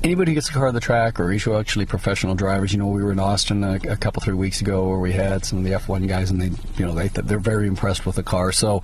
[0.05, 2.73] anybody who gets a car on the track, or actually professional drivers.
[2.73, 5.45] You know, we were in Austin a, a, couple three weeks ago where we had
[5.45, 8.23] some of the F1 guys, and they, you know, they they're very impressed with the
[8.23, 8.53] car.
[8.53, 8.83] So,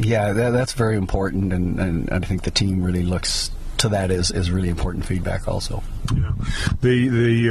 [0.00, 3.50] yeah, that, that's very important, and, and I think the team really looks
[3.84, 5.82] to that is, is really important feedback also.
[6.14, 6.32] Yeah.
[6.80, 7.50] The the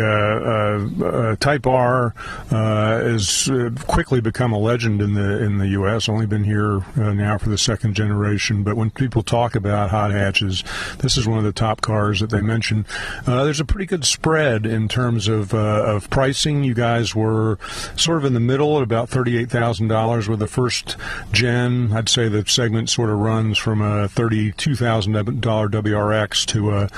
[1.01, 2.13] uh, uh, uh, Type R
[2.51, 6.07] uh, has uh, quickly become a legend in the in the U.S.
[6.07, 10.11] Only been here uh, now for the second generation, but when people talk about hot
[10.11, 10.63] hatches,
[10.99, 12.85] this is one of the top cars that they mention.
[13.25, 16.63] there's a pretty good spread in terms of of pricing.
[16.63, 17.57] You guys were
[17.95, 20.95] sort of in the middle at about thirty-eight thousand dollars with the first
[21.31, 21.91] gen.
[21.93, 26.89] I'd say the segment sort of runs from a thirty-two thousand dollar WRX to a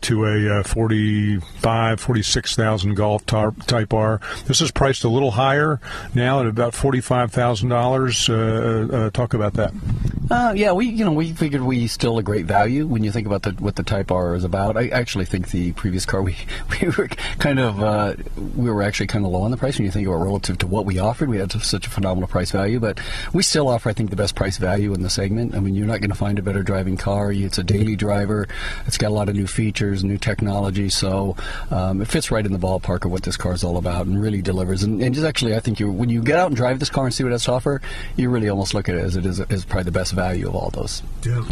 [0.00, 4.20] to a uh, 45, 46,000 Golf Type R.
[4.46, 5.80] This is priced a little higher
[6.14, 8.28] now at about $45,000.
[8.28, 9.72] Uh, uh, talk about that.
[10.30, 13.26] Uh, yeah, we you know we figured we still a great value when you think
[13.26, 14.76] about the, what the Type R is about.
[14.76, 16.36] I actually think the previous car we
[16.70, 18.14] we were kind of uh,
[18.56, 20.66] we were actually kind of low on the price when you think about relative to
[20.66, 21.28] what we offered.
[21.28, 23.00] We had such a phenomenal price value, but
[23.32, 25.54] we still offer I think the best price value in the segment.
[25.54, 27.32] I mean, you're not going to find a better driving car.
[27.32, 28.48] It's a daily driver.
[28.86, 31.36] It's got a lot of new features, new technology, so
[31.70, 34.20] um, it fits right in the ballpark of what this car is all about, and
[34.20, 34.82] really delivers.
[34.82, 37.04] And, and just actually, I think you when you get out and drive this car
[37.04, 37.80] and see what it has to offer,
[38.16, 40.54] you really almost look at it as it is as probably the best value of
[40.54, 41.02] all those.
[41.24, 41.42] Yeah.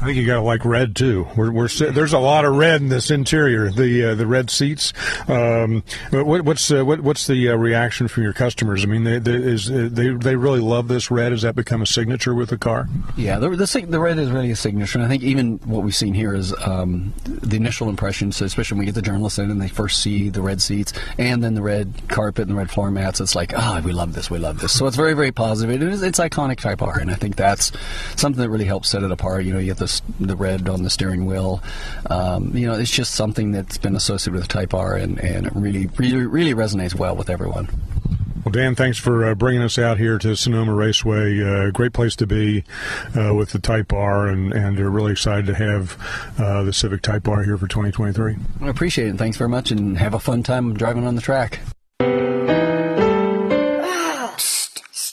[0.00, 1.28] I think you got to like red too.
[1.36, 3.70] We're, we're there's a lot of red in this interior.
[3.70, 4.92] The uh, the red seats.
[5.28, 8.82] Um, what, what's uh, what, what's the uh, reaction from your customers?
[8.82, 11.30] I mean, they, they, is, uh, they they really love this red.
[11.30, 12.88] Has that become a signature with the car?
[13.16, 14.98] Yeah, the, the, the red is really a signature.
[14.98, 18.32] And I think even what we've seen here is um, the initial impression.
[18.32, 20.92] so especially when we get the journalists in and they first see the red seats
[21.18, 23.20] and then the red carpet and the red floor mats.
[23.20, 24.72] It's like, ah, oh, we love this, we love this.
[24.72, 25.82] So it's very very positive.
[25.82, 27.72] It is, it's iconic Type R, and I think that's
[28.16, 29.44] something that really helps set it apart.
[29.44, 31.62] You know, you get this the red on the steering wheel.
[32.10, 35.52] Um, you know, it's just something that's been associated with Type R, and, and it
[35.54, 37.68] really, really, really resonates well with everyone.
[38.44, 41.40] Well, Dan, thanks for uh, bringing us out here to Sonoma Raceway.
[41.40, 42.64] Uh, great place to be
[43.16, 45.96] uh, with the Type R, and, and we're really excited to have
[46.40, 48.36] uh, the Civic Type R here for 2023.
[48.60, 49.16] I appreciate it.
[49.16, 51.60] Thanks very much, and have a fun time driving on the track.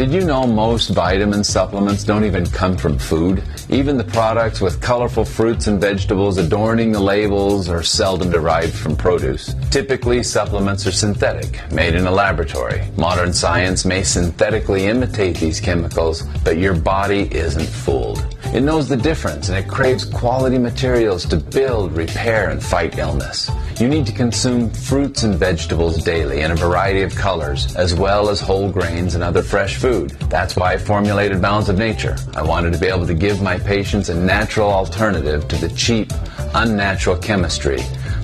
[0.00, 3.42] Did you know most vitamin supplements don't even come from food?
[3.68, 8.96] Even the products with colorful fruits and vegetables adorning the labels are seldom derived from
[8.96, 9.54] produce.
[9.70, 12.82] Typically, supplements are synthetic, made in a laboratory.
[12.96, 18.24] Modern science may synthetically imitate these chemicals, but your body isn't fooled.
[18.54, 23.50] It knows the difference and it craves quality materials to build, repair, and fight illness.
[23.80, 28.28] You need to consume fruits and vegetables daily in a variety of colors, as well
[28.28, 30.10] as whole grains and other fresh food.
[30.28, 32.18] That's why I formulated Balance of Nature.
[32.34, 36.12] I wanted to be able to give my patients a natural alternative to the cheap,
[36.52, 37.78] unnatural chemistry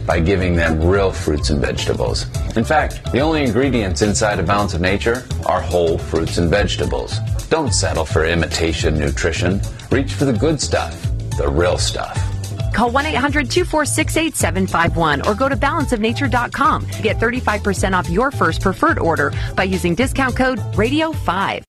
[0.07, 2.27] by giving them real fruits and vegetables.
[2.55, 7.19] In fact, the only ingredients inside a Balance of Nature are whole fruits and vegetables.
[7.49, 9.63] Don't settle for imitation nutrition.
[9.91, 11.01] Reach for the good stuff,
[11.39, 12.36] the real stuff.
[12.77, 18.61] Call 1 800 246 8751 or go to balanceofnature.com to get 35% off your first
[18.61, 21.63] preferred order by using discount code RADIO5.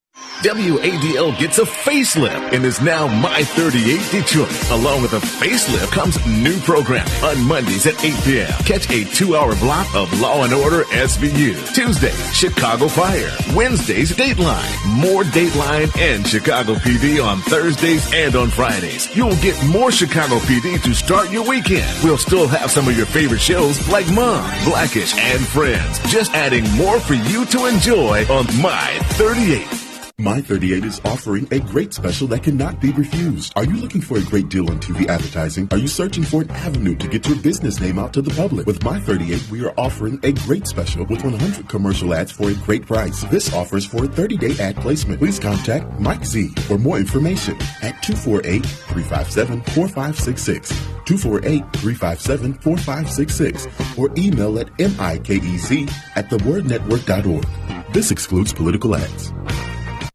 [0.44, 4.70] WADL gets a facelift and is now My 38 Detroit.
[4.70, 8.52] Along with a facelift comes new programming on Mondays at 8 p.m.
[8.64, 11.74] Catch a two-hour block of Law and Order SVU.
[11.74, 13.32] Tuesday, Chicago Fire.
[13.56, 15.02] Wednesdays, Dateline.
[15.02, 19.14] More Dateline and Chicago PD on Thursdays and on Fridays.
[19.16, 22.04] You'll get more Chicago PD to start your weekend.
[22.04, 25.98] We'll still have some of your favorite shows like Mom, Blackish, and Friends.
[26.12, 29.87] Just adding more for you to enjoy on My 38.
[30.20, 33.54] My 38 is offering a great special that cannot be refused.
[33.56, 35.68] Are you looking for a great deal on TV advertising?
[35.70, 38.66] Are you searching for an avenue to get your business name out to the public?
[38.66, 42.56] With My 38, we are offering a great special with 100 commercial ads for a
[42.56, 43.26] great price.
[43.26, 45.20] This offers for a 30-day ad placement.
[45.20, 50.72] Please contact Mike Z for more information at 248-357-4566.
[51.06, 57.46] 248-357-4566 or email at mikez at thewordnetwork.org.
[57.94, 59.32] This excludes political ads.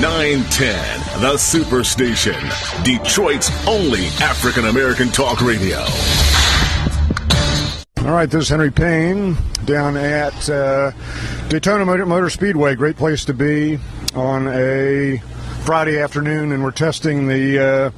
[0.00, 2.84] 910, the Superstation.
[2.84, 5.78] Detroit's only African American talk radio.
[7.98, 10.92] All right, this is Henry Payne down at uh,
[11.48, 12.74] Daytona Motor, Motor Speedway.
[12.74, 13.78] Great place to be
[14.14, 15.18] on a
[15.64, 17.90] Friday afternoon, and we're testing the uh,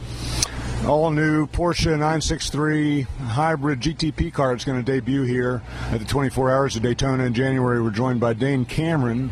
[0.87, 4.53] all new Porsche 963 hybrid GTP car.
[4.53, 7.83] It's going to debut here at the 24 Hours of Daytona in January.
[7.83, 9.29] We're joined by Dane Cameron,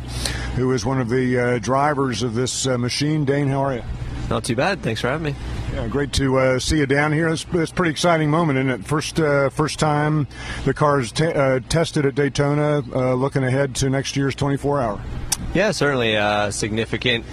[0.57, 3.25] who is one of the uh, drivers of this uh, machine.
[3.25, 3.83] Dane, how are you?
[4.29, 4.83] Not too bad.
[4.83, 5.39] Thanks for having me.
[5.73, 7.29] Yeah, great to uh, see you down here.
[7.29, 8.85] It's, it's a pretty exciting moment, isn't it?
[8.87, 10.27] First, uh, first time
[10.67, 12.83] the car is te- uh, tested at Daytona.
[12.95, 15.03] Uh, looking ahead to next year's 24 hour.
[15.55, 17.25] Yeah, certainly a significant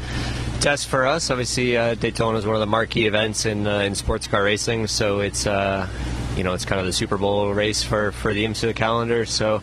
[0.60, 1.30] test for us.
[1.30, 4.88] Obviously, uh, Daytona is one of the marquee events in uh, in sports car racing,
[4.88, 5.88] so it's uh,
[6.36, 9.62] you know, it's kind of the Super Bowl race for, for the IMSA calendar, so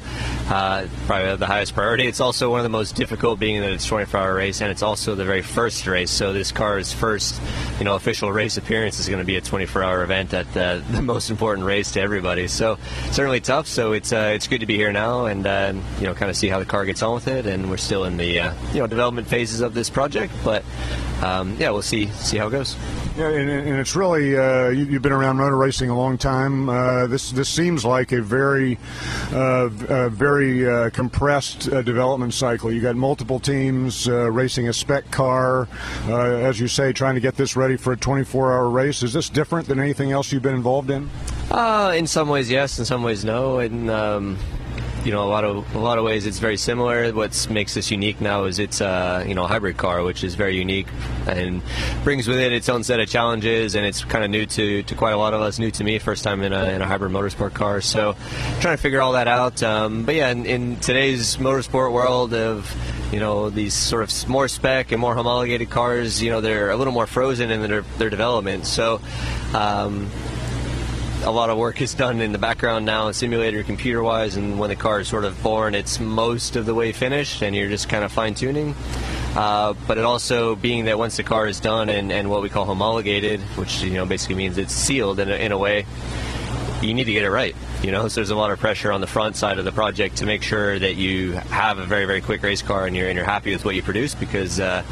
[0.49, 2.07] uh, probably the highest priority.
[2.07, 5.15] It's also one of the most difficult, being that it's 24-hour race, and it's also
[5.15, 6.11] the very first race.
[6.11, 7.41] So this car's first,
[7.79, 11.03] you know, official race appearance is going to be a 24-hour event at the, the,
[11.03, 12.49] most important race to everybody.
[12.49, 12.79] So
[13.11, 13.67] certainly tough.
[13.67, 16.37] So it's uh, it's good to be here now, and uh, you know, kind of
[16.37, 17.47] see how the car gets on with it.
[17.47, 20.65] And we're still in the uh, you know development phases of this project, but
[21.23, 22.77] um, yeah, we'll see see how it goes.
[23.17, 26.71] Yeah, and, and it's really uh, you, have been around motor racing a long time.
[26.71, 28.79] Uh, this this seems like a very
[29.33, 32.73] uh, very uh, compressed uh, development cycle.
[32.73, 35.69] You got multiple teams uh, racing a spec car,
[36.07, 39.03] as you say, trying to get this ready for a 24-hour race.
[39.03, 41.11] Is this different than anything else you've been involved in?
[41.95, 42.79] in some ways, yes.
[42.79, 43.59] In some ways, no.
[43.59, 44.39] And um,
[45.05, 47.13] you know, a lot of a lot of ways it's very similar.
[47.13, 50.57] What makes this unique now is it's a you know hybrid car, which is very
[50.57, 50.87] unique
[51.27, 51.63] and
[52.05, 54.95] brings with it its own set of challenges, and it's kind of new to, to
[54.95, 57.13] quite a lot of us, new to me, first time in a, in a hybrid
[57.13, 57.81] motorsport car.
[57.81, 58.15] So
[58.61, 59.63] trying to figure all that out.
[59.63, 62.73] Um, but yeah, in, in today's motorsport world of
[63.13, 66.77] you know these sort of more spec and more homologated cars, you know they're a
[66.77, 68.67] little more frozen in their their development.
[68.67, 69.01] So.
[69.55, 70.11] Um,
[71.25, 74.71] a lot of work is done in the background now, simulator, computer wise, and when
[74.71, 77.89] the car is sort of born, it's most of the way finished, and you're just
[77.89, 78.75] kind of fine tuning.
[79.37, 82.49] Uh, but it also being that once the car is done and, and what we
[82.49, 85.87] call homologated, which you know basically means it's sealed in a, in a way,
[86.83, 87.55] you need to get it right.
[87.83, 90.17] You know, so there's a lot of pressure on the front side of the project
[90.17, 93.17] to make sure that you have a very very quick race car and you're and
[93.17, 94.59] you're happy with what you produce because.
[94.59, 94.83] Uh,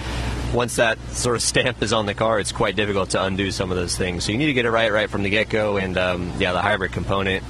[0.52, 3.70] once that sort of stamp is on the car, it's quite difficult to undo some
[3.70, 4.24] of those things.
[4.24, 6.62] So you need to get it right right from the get-go, and um, yeah, the
[6.62, 7.44] hybrid component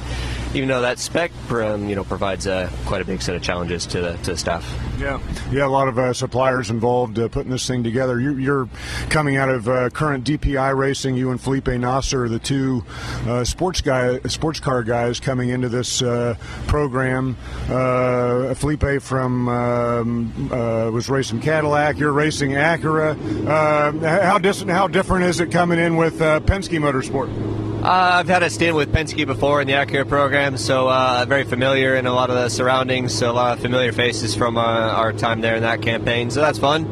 [0.55, 4.01] even though that spec you know provides uh, quite a big set of challenges to
[4.01, 4.65] the, to the staff.
[4.99, 5.21] Yeah,
[5.51, 8.21] yeah, a lot of uh, suppliers involved uh, putting this thing together.
[8.21, 8.69] You, are
[9.09, 11.17] coming out of uh, current DPI racing.
[11.17, 12.85] You and Felipe Nasr are the two
[13.27, 16.35] uh, sports guy, sports car guys coming into this uh,
[16.67, 17.37] program.
[18.55, 20.49] Felipe from um,
[20.93, 21.99] was racing Cadillac.
[21.99, 23.17] You're racing Acura.
[24.03, 27.70] how, dis- how different is it coming in with Penske Motorsport?
[27.91, 31.43] Uh, I've had a stint with Penske before in the Acura program, so uh, very
[31.43, 33.13] familiar in a lot of the surroundings.
[33.13, 36.31] So a lot of familiar faces from uh, our time there in that campaign.
[36.31, 36.85] So that's fun.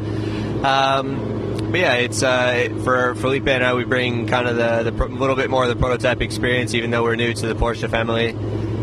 [0.66, 3.74] Um, but yeah, it's uh, for Felipe and I.
[3.74, 7.04] We bring kind of the, the little bit more of the prototype experience, even though
[7.04, 8.32] we're new to the Porsche family.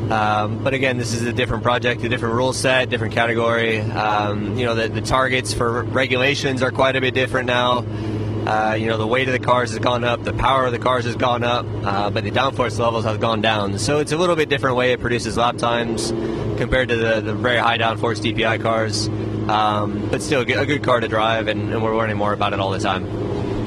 [0.09, 3.81] Um, but again, this is a different project, a different rule set, different category.
[3.81, 7.83] Um, you know, the, the targets for regulations are quite a bit different now.
[8.45, 10.77] Uh, you know, the weight of the cars has gone up, the power of the
[10.79, 13.79] cars has gone up, uh, but the downforce levels have gone down.
[13.79, 16.11] So it's a little bit different way it produces lap times
[16.57, 19.07] compared to the, the very high downforce DPI cars.
[19.49, 22.59] Um, but still, a good car to drive, and, and, we're learning more about it
[22.59, 23.05] all the time.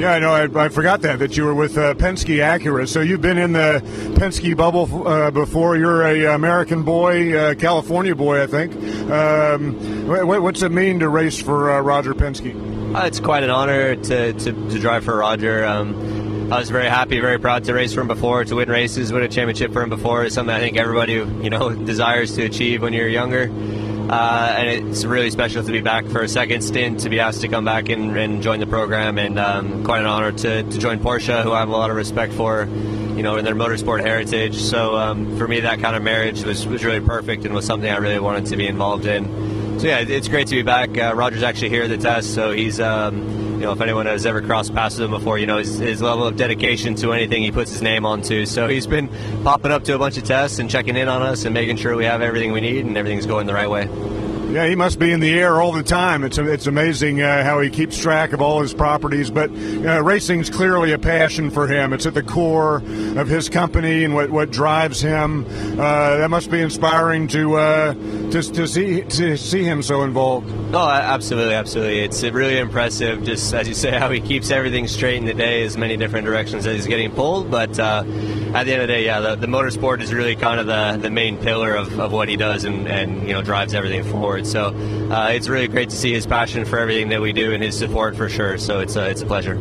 [0.00, 0.32] Yeah, I know.
[0.32, 2.88] I, I forgot that that you were with uh, Penske Acura.
[2.88, 3.80] So you've been in the
[4.14, 5.76] Penske bubble uh, before.
[5.76, 8.74] You're a American boy, uh, California boy, I think.
[9.10, 12.77] Um, what, what's it mean to race for uh, Roger Penske?
[12.94, 15.62] Uh, it's quite an honor to, to, to drive for Roger.
[15.64, 19.12] Um, I was very happy, very proud to race for him before, to win races,
[19.12, 20.24] win a championship for him before.
[20.24, 23.50] It's something I think everybody you know desires to achieve when you're younger.
[24.10, 27.42] Uh, and it's really special to be back for a second stint, to be asked
[27.42, 30.78] to come back and, and join the program, and um, quite an honor to, to
[30.78, 34.00] join Porsche, who I have a lot of respect for, you know, in their motorsport
[34.00, 34.56] heritage.
[34.56, 37.90] So um, for me, that kind of marriage was, was really perfect and was something
[37.90, 39.57] I really wanted to be involved in.
[39.78, 40.98] So yeah, it's great to be back.
[40.98, 43.22] Uh, Roger's actually here at the test, so he's, um,
[43.52, 46.02] you know, if anyone has ever crossed paths with him before, you know his, his,
[46.02, 48.44] level of dedication to anything he puts his name onto.
[48.44, 49.08] So he's been
[49.44, 51.94] popping up to a bunch of tests and checking in on us and making sure
[51.94, 53.86] we have everything we need and everything's going the right way.
[54.48, 56.24] Yeah, he must be in the air all the time.
[56.24, 59.30] It's it's amazing uh, how he keeps track of all his properties.
[59.30, 61.92] But uh, racing's clearly a passion for him.
[61.92, 65.44] It's at the core of his company and what, what drives him.
[65.78, 70.50] Uh, that must be inspiring to uh, to to see to see him so involved.
[70.74, 72.00] Oh, absolutely, absolutely.
[72.00, 73.24] It's really impressive.
[73.24, 76.24] Just as you say, how he keeps everything straight in the day, as many different
[76.24, 77.50] directions as he's getting pulled.
[77.50, 78.02] But uh,
[78.54, 81.02] at the end of the day, yeah, the, the motorsport is really kind of the,
[81.02, 84.37] the main pillar of, of what he does and, and you know drives everything forward
[84.44, 84.46] forward.
[84.46, 87.62] So uh, it's really great to see his passion for everything that we do and
[87.62, 88.58] his support for sure.
[88.58, 89.58] So it's a, it's a pleasure.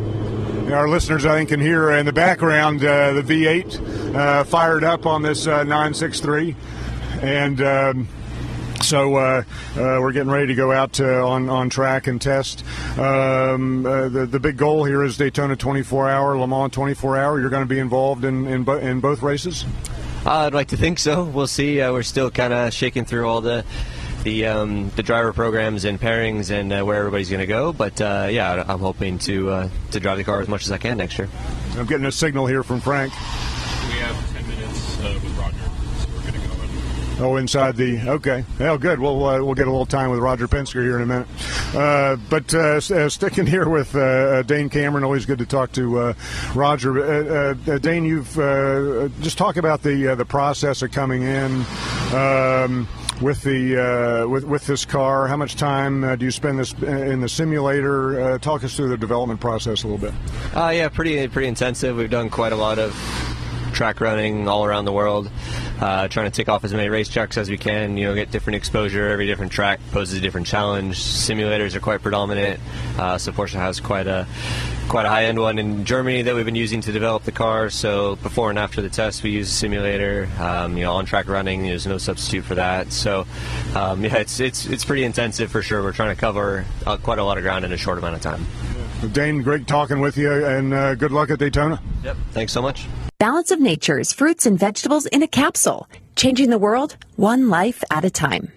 [0.72, 5.06] Our listeners, I think, can hear in the background uh, the V8 uh, fired up
[5.06, 6.54] on this uh, 963.
[7.22, 7.60] And.
[7.60, 8.08] Um,
[8.80, 12.64] so uh, uh, we're getting ready to go out uh, on on track and test.
[12.96, 17.40] Um, uh, the the big goal here is Daytona 24 hour, Le Mans 24 hour.
[17.40, 19.64] You're going to be involved in in, bo- in both races.
[20.24, 21.24] I'd like to think so.
[21.24, 21.80] We'll see.
[21.80, 23.64] Uh, we're still kind of shaking through all the
[24.24, 27.72] the um, the driver programs and pairings and uh, where everybody's going to go.
[27.72, 30.78] But uh, yeah, I'm hoping to uh, to drive the car as much as I
[30.78, 31.28] can next year.
[31.76, 33.12] I'm getting a signal here from Frank.
[33.12, 33.18] We
[34.00, 35.56] have 10 minutes uh, with Roger,
[35.98, 38.44] so we're going to go and Oh, inside the okay.
[38.58, 38.98] Well, good.
[39.00, 41.28] We'll uh, we'll get a little time with Roger Penske here in a minute.
[41.74, 45.72] Uh, but uh, s- uh, sticking here with uh, Dane Cameron, always good to talk
[45.72, 46.14] to uh,
[46.54, 46.98] Roger.
[46.98, 51.64] Uh, uh, Dane, you've uh, just talk about the uh, the process of coming in.
[52.14, 52.88] Um,
[53.20, 56.72] with the uh, with with this car, how much time uh, do you spend this
[56.74, 58.20] in the simulator?
[58.20, 60.14] Uh, talk us through the development process a little bit.
[60.54, 61.96] Uh, yeah, pretty pretty intensive.
[61.96, 62.92] We've done quite a lot of
[63.72, 65.30] track running all around the world,
[65.80, 67.96] uh, trying to tick off as many race tracks as we can.
[67.96, 69.08] You know, get different exposure.
[69.08, 70.98] Every different track poses a different challenge.
[70.98, 72.60] Simulators are quite predominant.
[72.98, 74.26] Uh, so Porsche has quite a
[74.88, 77.70] quite a high end one in Germany that we've been using to develop the car.
[77.70, 80.28] So before and after the test, we use a simulator.
[80.38, 82.92] Um, you know, on track running, there's no substitute for that.
[82.92, 83.26] So
[83.74, 85.82] um, yeah, it's it's it's pretty intensive for sure.
[85.82, 88.22] We're trying to cover uh, quite a lot of ground in a short amount of
[88.22, 88.46] time.
[89.12, 91.80] Dane, great talking with you, and uh, good luck at Daytona.
[92.02, 92.16] Yep.
[92.32, 92.86] Thanks so much.
[93.18, 98.04] Balance of Nature's fruits and vegetables in a capsule, changing the world one life at
[98.04, 98.52] a time.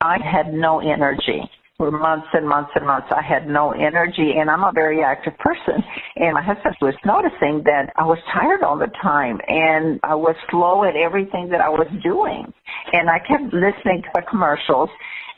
[0.00, 1.42] I had no energy
[1.76, 3.08] for months and months and months.
[3.10, 5.84] I had no energy, and I'm a very active person.
[6.16, 10.36] And my husband was noticing that I was tired all the time, and I was
[10.50, 12.50] slow at everything that I was doing.
[12.94, 14.88] And I kept listening to the commercials.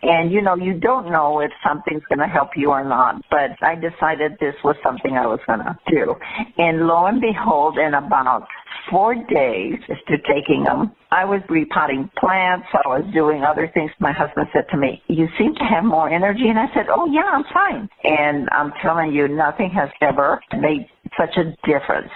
[0.05, 3.57] And you know, you don't know if something's going to help you or not, but
[3.63, 6.15] I decided this was something I was going to do.
[6.59, 8.47] And lo and behold, in about
[8.91, 12.67] four days to taking them, I was repotting plants.
[12.75, 13.91] I was doing other things.
[13.99, 16.49] My husband said to me, you seem to have more energy.
[16.49, 17.89] And I said, oh yeah, I'm fine.
[18.05, 20.87] And I'm telling you, nothing has ever made
[21.19, 22.11] such a difference.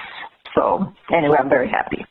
[0.55, 2.05] So anyway, I'm very happy.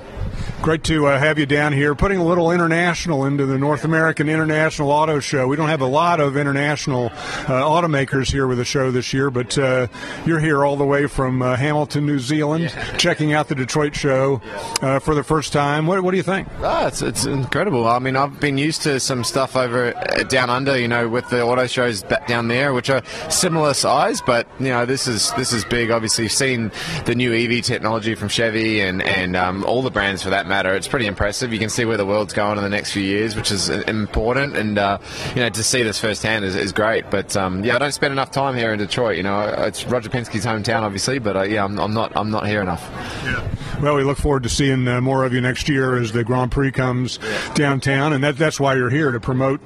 [0.62, 4.28] Great to uh, have you down here, putting a little international into the North American
[4.28, 5.48] International Auto Show.
[5.48, 9.28] We don't have a lot of international uh, automakers here with the show this year,
[9.28, 9.88] but uh,
[10.24, 14.40] you're here all the way from uh, Hamilton, New Zealand, checking out the Detroit show
[14.82, 15.88] uh, for the first time.
[15.88, 16.46] What, what do you think?
[16.60, 17.88] Ah, it's, it's incredible.
[17.88, 21.28] I mean, I've been used to some stuff over uh, down under, you know, with
[21.28, 25.32] the auto shows back down there, which are similar size, but you know, this is
[25.32, 25.90] this is big.
[25.90, 26.70] Obviously, you've seen
[27.04, 30.74] the new EV technology from Chevy and and um, all the brands for that matter.
[30.74, 31.50] It's pretty impressive.
[31.52, 34.54] You can see where the world's going in the next few years, which is important.
[34.54, 34.98] And uh,
[35.34, 37.10] you know, to see this firsthand is, is great.
[37.10, 39.16] But um, yeah, I don't spend enough time here in Detroit.
[39.16, 42.46] You know, it's Roger Penske's hometown, obviously, but uh, yeah, I'm, I'm not I'm not
[42.46, 42.82] here enough.
[43.24, 43.48] Yeah.
[43.80, 46.52] Well, we look forward to seeing uh, more of you next year as the Grand
[46.52, 47.18] Prix comes
[47.54, 49.60] downtown, and that, that's why you're here to promote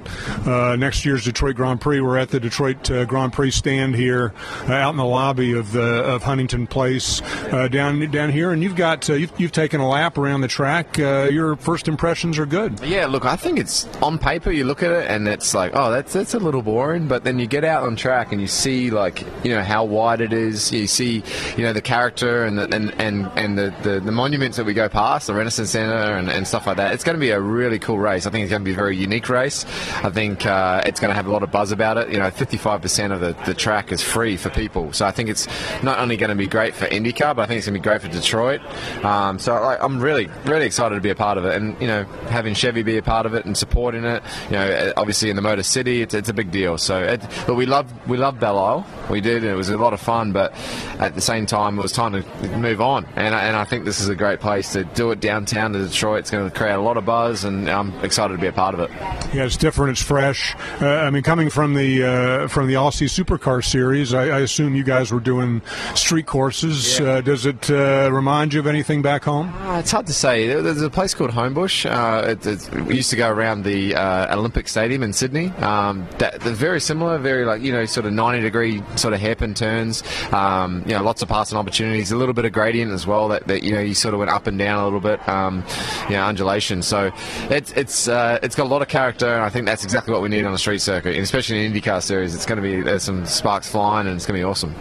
[0.47, 2.01] uh, next year's Detroit Grand Prix.
[2.01, 4.33] We're at the Detroit uh, Grand Prix stand here,
[4.67, 7.21] uh, out in the lobby of the of Huntington Place,
[7.51, 10.76] down down here, and you've got you've, you've taken a lap around the track.
[10.99, 12.79] Uh, your first impressions are good.
[12.81, 14.51] Yeah, look, I think it's on paper.
[14.51, 17.07] You look at it and it's like, oh, that's that's a little boring.
[17.07, 20.21] But then you get out on track and you see like you know how wide
[20.21, 20.71] it is.
[20.71, 21.23] You see
[21.55, 24.73] you know the character and the, and and and the, the, the monuments that we
[24.73, 26.93] go past, the Renaissance Center and, and stuff like that.
[26.93, 28.25] It's going to be a really cool race.
[28.25, 29.65] I think it's going to be a very unique race.
[30.03, 32.09] I think uh, it's going to have a lot of buzz about it.
[32.09, 35.47] You know, 55% of the, the track is free for people, so I think it's
[35.83, 37.83] not only going to be great for IndyCar, but I think it's going to be
[37.83, 38.61] great for Detroit.
[39.03, 41.87] Um, so like, I'm really really excited to be a part of it, and you
[41.87, 44.21] know, having Chevy be a part of it and supporting it.
[44.51, 46.77] You know, obviously in the Motor City, it's, it's a big deal.
[46.77, 48.85] So, it, but we love we love Belle Isle.
[49.09, 50.31] We did, and it was a lot of fun.
[50.31, 50.53] But
[50.99, 53.85] at the same time, it was time to move on, and I- and I think
[53.85, 56.19] this is a great place to do it downtown to Detroit.
[56.19, 58.73] It's going to create a lot of buzz, and I'm excited to be a part
[58.73, 58.91] of it.
[59.33, 59.91] Yeah, it's different.
[59.91, 60.53] It's fresh.
[60.81, 64.75] Uh, I mean, coming from the uh, from the Aussie Supercar Series, I, I assume
[64.75, 65.61] you guys were doing
[65.95, 66.99] street courses.
[66.99, 69.53] Uh, does it uh, remind you of anything back home?
[69.65, 70.56] Uh, it's hard to say.
[70.63, 71.85] There- There's a place called Homebush.
[71.89, 75.49] Uh, it, it's, we used to go around the uh, Olympic Stadium in Sydney.
[75.61, 79.19] Um, that, they're very similar, very like you know, sort of 90 degree sort of
[79.19, 80.03] hairpin turns.
[80.33, 83.47] Um, you know, lots of passing opportunities, a little bit of gradient as well that,
[83.47, 85.63] that you know, you sort of went up and down a little bit, um,
[86.09, 86.81] you know, undulation.
[86.81, 87.11] So
[87.49, 90.21] it's it's uh, it's got a lot of character, and I think that's exactly what
[90.21, 92.33] we need on the street circuit, and especially in IndyCar series.
[92.35, 94.73] It's going to be there's some sparks flying, and it's going to be awesome.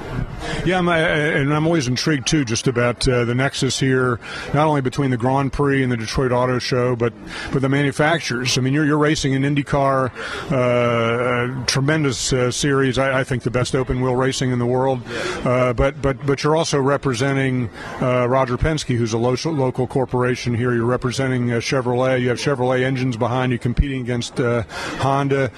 [0.65, 4.19] Yeah, I'm, uh, and I'm always intrigued too, just about uh, the nexus here,
[4.55, 7.15] not only between the Grand Prix and the Detroit Auto Show, but
[7.51, 8.59] but the manufacturers.
[8.59, 10.13] I mean, you're you're racing in IndyCar,
[10.53, 12.99] uh, tremendous uh, series.
[12.99, 15.01] I, I, think the best open wheel racing in the world.
[15.47, 17.71] Uh, but but but you're also representing
[18.03, 20.75] uh, Roger Penske, who's a local local corporation here.
[20.75, 22.21] You're representing Chevrolet.
[22.21, 25.49] You have Chevrolet engines behind you, competing against Honda.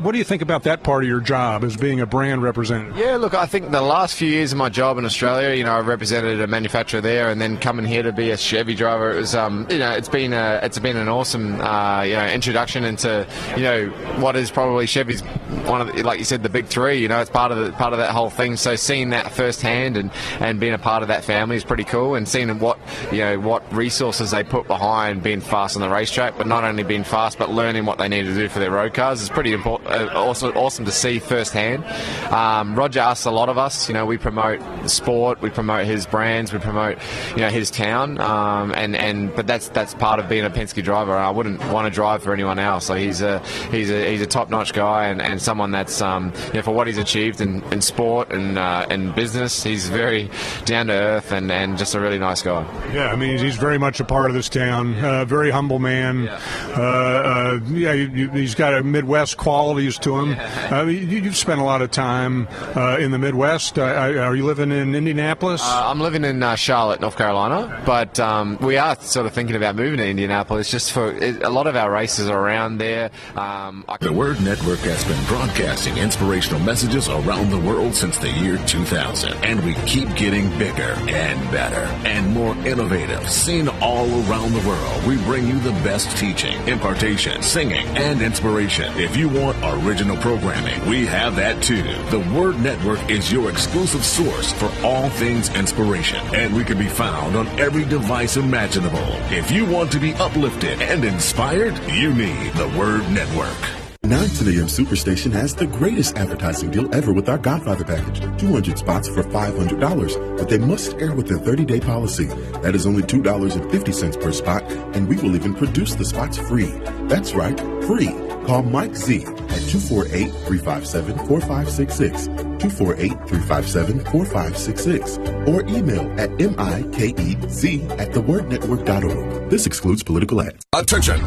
[0.00, 2.96] what do you think about that part of your job as being a brand representative?
[2.96, 5.72] Yeah, look, I think the last few years of my job in Australia, you know,
[5.72, 9.16] I represented a manufacturer there, and then coming here to be a Chevy driver, it
[9.16, 12.84] was, um, you know, it's been a, it's been an awesome, uh, you know, introduction
[12.84, 13.86] into, you know,
[14.20, 15.22] what is probably Chevy's
[15.66, 16.98] one of, the, like you said, the big three.
[16.98, 18.56] You know, it's part of the part of that whole thing.
[18.56, 20.10] So seeing that firsthand and
[20.40, 22.78] and being a part of that family is pretty cool, and seeing what
[23.12, 26.82] you know what resources they put behind being fast on the racetrack, but not only
[26.82, 29.52] being fast, but learning what they need to do for their road cars is pretty
[29.52, 29.90] important.
[29.90, 31.84] Uh, also awesome to see firsthand.
[32.32, 33.88] Um, Roger asks a lot of us.
[33.88, 36.98] You know, we promote sport, we promote his brands, we promote
[37.30, 40.82] you know his town, um, and and but that's that's part of being a Penske
[40.82, 41.16] driver.
[41.16, 42.86] I wouldn't want to drive for anyone else.
[42.86, 43.40] So he's a
[43.70, 46.72] he's a he's a top notch guy and, and someone that's um, you know, for
[46.72, 50.30] what he's achieved in, in sport and uh, in business, he's very
[50.64, 52.62] down to earth and, and just a really nice guy.
[52.92, 54.94] Yeah, I mean he's very much a part of this town.
[55.04, 56.24] Uh, very humble man.
[56.24, 56.40] Yeah,
[56.76, 60.30] uh, uh yeah he's got a Midwest qualities to him.
[60.32, 60.80] Yeah.
[60.80, 63.78] Uh, you, have spent a lot of time uh, in the Midwest.
[63.78, 65.62] are you living in Indianapolis?
[65.64, 69.98] I'm living in Charlotte, North Carolina, but um, we are sort of thinking about moving
[69.98, 73.10] to Indianapolis just for a lot of our races are around there.
[73.36, 78.58] Um, the Word Network has been broadcasting inspirational messages around the world since the year
[78.66, 83.28] 2000, and we keep getting bigger and better and more innovative.
[83.30, 88.92] Seen all around the world, we bring you the best teaching, impartation, singing, and inspiration.
[88.96, 91.82] If you want original programming, we have that too.
[92.10, 96.88] The Word Network is your exclusive source for all things inspiration, and we can be
[96.88, 99.06] found on every device imaginable.
[99.30, 103.56] If you want to be uplifted and inspired, you need the Word Network.
[104.02, 108.20] 910 AM Superstation has the greatest advertising deal ever with our Godfather package.
[108.40, 112.24] 200 spots for $500, but they must air within 30 day policy.
[112.62, 114.64] That is only $2.50 per spot,
[114.96, 116.72] and we will even produce the spots free.
[117.08, 118.29] That's right, free.
[118.50, 128.10] Call Mike Z at 248 357 4566, 248 357 4566, or email at mikez at
[128.10, 129.50] thewordnetwork.org.
[129.50, 130.64] This excludes political ads.
[130.74, 131.20] Attention!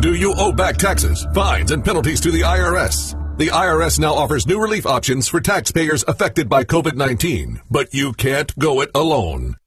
[0.00, 3.16] Do you owe back taxes, fines, and penalties to the IRS?
[3.40, 8.12] The IRS now offers new relief options for taxpayers affected by COVID 19, but you
[8.12, 9.56] can't go it alone.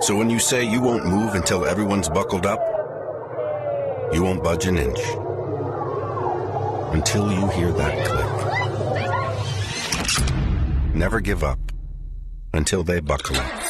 [0.00, 2.58] So when you say you won't move until everyone's buckled up,
[4.14, 4.98] you won't budge an inch.
[6.94, 8.26] Until you hear that click.
[10.94, 11.58] Never give up
[12.54, 13.62] until they buckle up.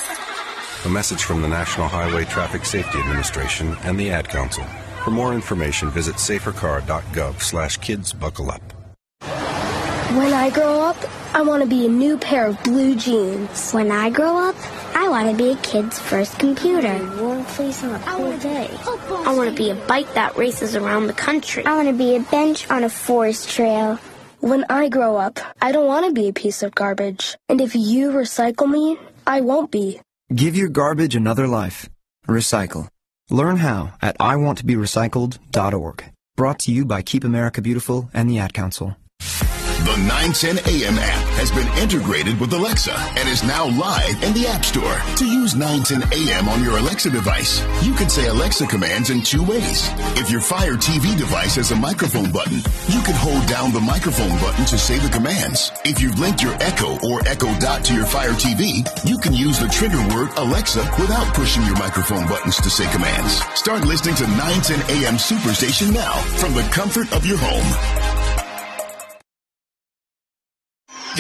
[0.85, 4.63] A message from the National Highway Traffic Safety Administration and the Ad Council.
[5.05, 8.63] For more information, visit safercar.gov slash kids buckle up.
[9.21, 10.97] When I grow up,
[11.35, 13.73] I want to be a new pair of blue jeans.
[13.73, 14.57] When I grow up,
[14.95, 16.95] I want to be a kid's first computer.
[17.21, 18.71] Warm place on a cool day.
[19.27, 21.65] I want to be a bike that races around the country.
[21.65, 23.99] I want to be a bench on a forest trail.
[24.41, 27.37] When I grow up, I don't want to be a piece of garbage.
[27.49, 30.01] And if you recycle me, I won't be.
[30.35, 31.89] Give your garbage another life.
[32.27, 32.89] Recycle.
[33.31, 36.05] Learn how at iwanttoberecycled.org.
[36.37, 38.97] Brought to you by Keep America Beautiful and the Ad Council.
[39.91, 44.47] The 910 AM app has been integrated with Alexa and is now live in the
[44.47, 44.95] App Store.
[45.17, 49.43] To use 910 AM on your Alexa device, you can say Alexa commands in two
[49.43, 49.91] ways.
[50.15, 54.39] If your Fire TV device has a microphone button, you can hold down the microphone
[54.39, 55.73] button to say the commands.
[55.85, 59.59] If you've linked your Echo or Echo Dot to your Fire TV, you can use
[59.59, 63.43] the trigger word Alexa without pushing your microphone buttons to say commands.
[63.59, 68.20] Start listening to 910 AM Superstation now from the comfort of your home.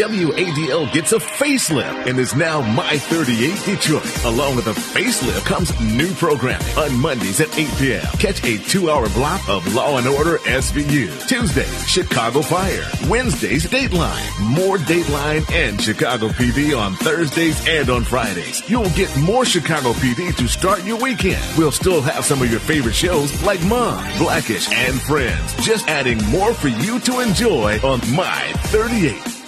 [0.00, 4.24] WADL gets a facelift and is now My 38 Detroit.
[4.24, 8.06] Along with a facelift comes new programming on Mondays at 8 p.m.
[8.18, 11.28] Catch a two-hour block of Law and Order SVU.
[11.28, 12.90] Tuesdays, Chicago Fire.
[13.10, 14.24] Wednesdays, Dateline.
[14.56, 18.66] More Dateline and Chicago PD on Thursdays and on Fridays.
[18.70, 21.44] You'll get more Chicago PD to start your weekend.
[21.58, 25.54] We'll still have some of your favorite shows like Mom, Blackish, and Friends.
[25.56, 29.39] Just adding more for you to enjoy on My 38.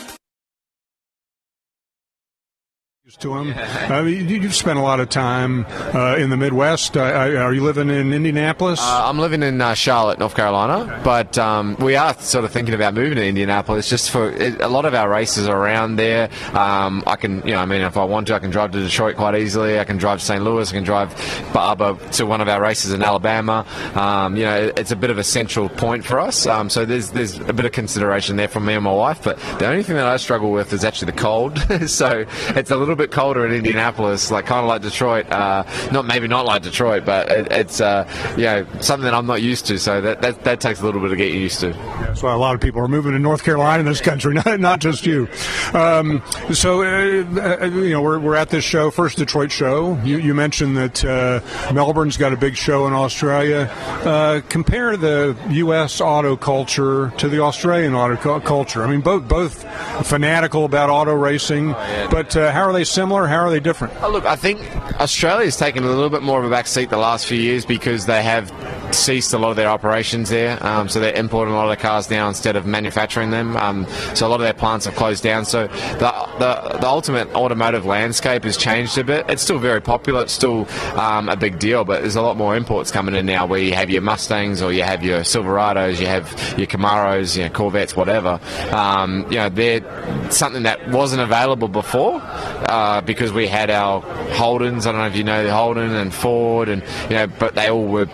[3.23, 3.55] To him.
[3.91, 5.65] Uh, you, you've spent a lot of time
[5.95, 6.97] uh, in the Midwest.
[6.97, 8.81] Uh, are you living in Indianapolis?
[8.81, 12.75] Uh, I'm living in uh, Charlotte, North Carolina, but um, we are sort of thinking
[12.75, 16.31] about moving to Indianapolis just for it, a lot of our races around there.
[16.53, 18.83] Um, I can, you know, I mean, if I want to, I can drive to
[18.83, 19.79] Detroit quite easily.
[19.79, 20.43] I can drive to St.
[20.43, 20.69] Louis.
[20.69, 21.15] I can drive
[21.53, 23.65] Barber to one of our races in Alabama.
[23.95, 26.47] Um, you know, it's a bit of a central point for us.
[26.47, 29.23] Um, so there's there's a bit of consideration there from me and my wife.
[29.23, 31.59] But the only thing that I struggle with is actually the cold.
[31.87, 32.25] so
[32.57, 35.31] it's a little bit colder in Indianapolis, like kind of like Detroit.
[35.31, 39.27] Uh, not maybe not like Detroit, but it, it's uh, you know something that I'm
[39.27, 39.79] not used to.
[39.79, 41.73] So that, that, that takes a little bit to get used to.
[42.01, 44.61] That's why a lot of people are moving to North Carolina in this country, not,
[44.61, 45.29] not just you.
[45.73, 50.01] Um, so uh, uh, you know we're, we're at this show, first Detroit show.
[50.03, 53.71] You, you mentioned that uh, Melbourne's got a big show in Australia.
[54.05, 56.01] Uh, compare the U.S.
[56.01, 58.83] auto culture to the Australian auto culture.
[58.83, 59.63] I mean, both both
[60.07, 61.73] fanatical about auto racing,
[62.11, 63.27] but uh, how are they similar?
[63.27, 63.95] How are they different?
[64.03, 64.61] Oh, look, I think
[65.01, 68.23] Australia's taken a little bit more of a backseat the last few years because they
[68.23, 68.51] have
[68.95, 70.65] ceased a lot of their operations there.
[70.65, 73.57] Um, so they're importing a lot of the cars now instead of manufacturing them.
[73.57, 75.45] Um, so a lot of their plants have closed down.
[75.45, 79.27] So the, the, the ultimate automotive landscape has changed a bit.
[79.29, 80.23] It's still very popular.
[80.23, 80.69] It's still
[80.99, 83.75] um, a big deal, but there's a lot more imports coming in now where you
[83.75, 87.97] have your Mustangs or you have your Silverados, you have your Camaros, you know, Corvettes,
[87.97, 88.41] whatever.
[88.71, 89.83] Um, you know, they're
[90.31, 94.87] something that wasn't available before uh, because we had our Holdens.
[94.87, 97.69] I don't know if you know the Holden and Ford, and you know, but they
[97.69, 98.07] all were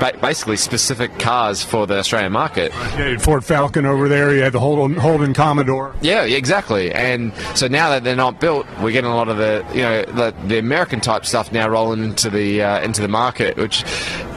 [0.00, 2.72] basically specific cars for the Australian market.
[2.72, 4.34] Yeah, Ford Falcon over there.
[4.34, 5.94] You had the Holden, Holden Commodore.
[6.00, 6.92] Yeah, exactly.
[6.92, 10.02] And so now that they're not built, we're getting a lot of the you know
[10.04, 13.84] the, the American type stuff now rolling into the uh, into the market, which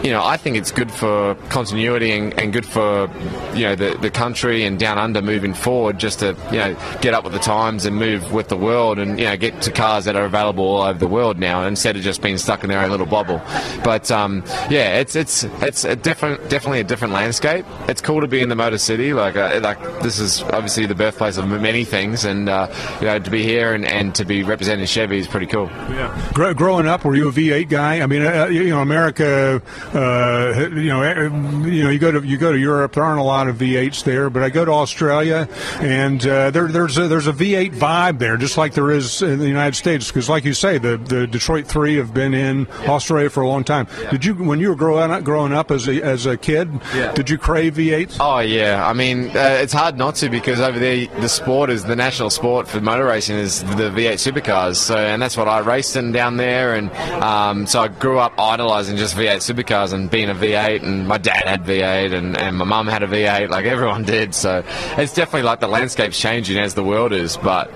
[0.03, 3.09] you know I think it's good for continuity and, and good for
[3.53, 7.13] you know the, the country and down under moving forward, just to you know get
[7.13, 10.05] up with the times and move with the world and you know get to cars
[10.05, 12.79] that are available all over the world now instead of just being stuck in their
[12.79, 13.41] own little bubble.
[13.83, 17.65] But um, yeah, it's it's it's a different, definitely a different landscape.
[17.87, 19.13] It's cool to be in the Motor City.
[19.13, 22.67] Like, uh, like this is obviously the birthplace of many things, and uh,
[22.99, 25.67] you know, to be here and, and to be representing Chevy is pretty cool.
[25.89, 26.31] Yeah.
[26.33, 28.01] Gr- growing up, were you a V8 guy?
[28.01, 29.61] I mean, uh, you know, America.
[29.93, 31.23] Uh, you know, eh,
[31.67, 32.93] you know, you go to you go to Europe.
[32.93, 36.67] There aren't a lot of V8s there, but I go to Australia, and uh, there,
[36.67, 40.07] there's a, there's a V8 vibe there, just like there is in the United States.
[40.07, 43.65] Because, like you say, the the Detroit Three have been in Australia for a long
[43.65, 43.87] time.
[44.01, 44.11] Yeah.
[44.11, 47.11] Did you, when you were growing up, growing up as a as a kid, yeah.
[47.11, 48.17] did you crave V8s?
[48.19, 51.83] Oh yeah, I mean, uh, it's hard not to because over there the sport is
[51.83, 54.75] the national sport for motor racing is the V8 supercars.
[54.77, 58.39] So, and that's what I raced in down there, and um, so I grew up
[58.39, 60.83] idolizing just V8 supercars and being a V8.
[60.83, 64.35] And my dad had V8, and, and my mum had a V8, like everyone did.
[64.35, 64.63] So
[64.97, 67.69] it's definitely like the landscape's changing as the world is, but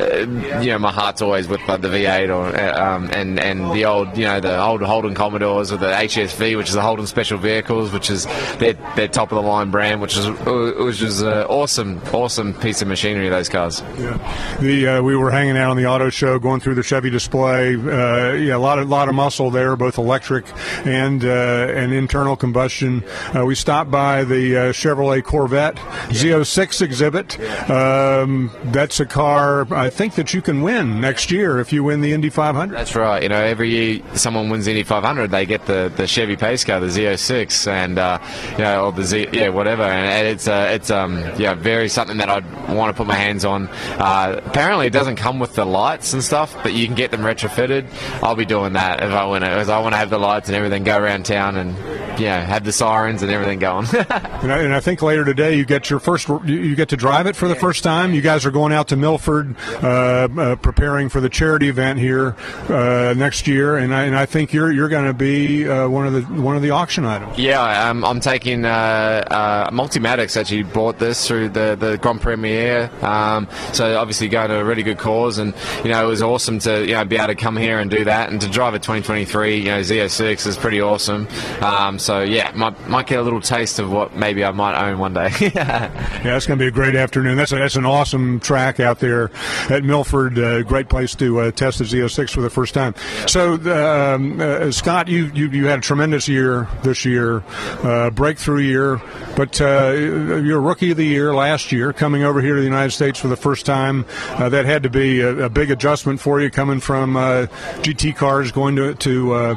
[0.00, 0.18] uh,
[0.60, 3.84] you know, my heart's always with like the V8 or uh, um, and and the
[3.84, 7.38] old you know the old Holden Commodores or the HSV, which is the Holden Special
[7.38, 8.26] Vehicles, which is
[8.58, 12.82] their, their top of the line brand, which is which is an awesome awesome piece
[12.82, 13.28] of machinery.
[13.28, 13.82] Those cars.
[13.98, 14.56] Yeah.
[14.60, 17.74] The uh, we were hanging out on the auto show, going through the Chevy display.
[17.74, 20.46] Uh, yeah, a lot of lot of muscle there, both electric
[20.86, 23.04] and uh, and internal combustion.
[23.34, 25.76] Uh, we stopped by the uh, Chevrolet Corvette
[26.08, 27.38] Z06 exhibit.
[27.70, 32.00] Um, that's a car I think that you can win next year if you win
[32.00, 32.74] the Indy 500.
[32.74, 33.22] That's right.
[33.22, 36.64] You know, every year someone wins the Indy 500, they get the, the Chevy pace
[36.64, 38.18] car, the Z06, and uh,
[38.52, 39.82] you know, or the Z, yeah, whatever.
[39.82, 43.44] And it's uh, it's um, yeah, very something that I'd want to put my hands
[43.44, 43.68] on.
[43.68, 47.20] Uh, apparently, it doesn't come with the lights and stuff, but you can get them
[47.20, 47.86] retrofitted.
[48.22, 50.48] I'll be doing that if I win it, because I want to have the lights
[50.48, 51.76] and everything go around town and
[52.18, 53.86] yeah, have the sirens and everything going.
[53.92, 57.26] and, I, and, I, think later today you get your first, you get to drive
[57.26, 58.12] it for the first time.
[58.12, 62.36] You guys are going out to Milford, uh, uh, preparing for the charity event here
[62.68, 66.06] uh, next year, and I, and I think you're you're going to be uh, one
[66.06, 67.38] of the one of the auction items.
[67.38, 72.90] Yeah, I'm, I'm taking uh, uh, Multimatics actually bought this through the the Grand Premier,
[73.02, 76.58] um, so obviously going to a really good cause, and you know it was awesome
[76.60, 78.78] to you know be able to come here and do that, and to drive a
[78.78, 81.27] 2023 you know Z06 is pretty awesome.
[81.62, 84.98] Um, so yeah, might might get a little taste of what maybe I might own
[84.98, 85.30] one day.
[85.40, 87.36] yeah, it's going to be a great afternoon.
[87.36, 89.30] That's a, that's an awesome track out there
[89.70, 90.38] at Milford.
[90.38, 92.94] Uh, great place to uh, test the Z06 for the first time.
[93.26, 97.42] So um, uh, Scott, you, you you had a tremendous year this year,
[97.82, 99.00] uh, breakthrough year,
[99.36, 102.92] but uh, you're rookie of the year last year, coming over here to the United
[102.92, 104.04] States for the first time.
[104.30, 108.52] Uh, that had to be a, a, big adjustment for you, coming from GT cars
[108.52, 109.56] going to to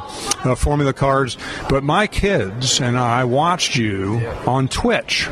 [0.56, 1.36] Formula cars.
[1.68, 5.28] But my kids and I watched you on Twitch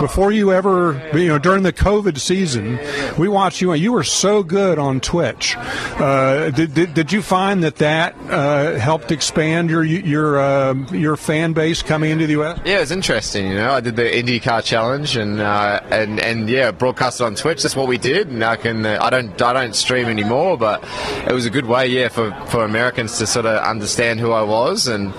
[0.00, 2.78] before you ever, you know, during the COVID season.
[3.18, 5.56] We watched you, you were so good on Twitch.
[5.56, 11.16] Uh, did, did, did, you find that that uh, helped expand your your uh, your
[11.16, 12.60] fan base coming into the U.S.?
[12.64, 13.48] Yeah, it was interesting.
[13.48, 17.62] You know, I did the IndyCar Challenge, and uh, and and yeah, broadcasted on Twitch.
[17.62, 20.82] That's what we did, and I can uh, I don't I don't stream anymore, but
[21.26, 24.42] it was a good way, yeah, for for Americans to sort of understand who I
[24.42, 25.12] was and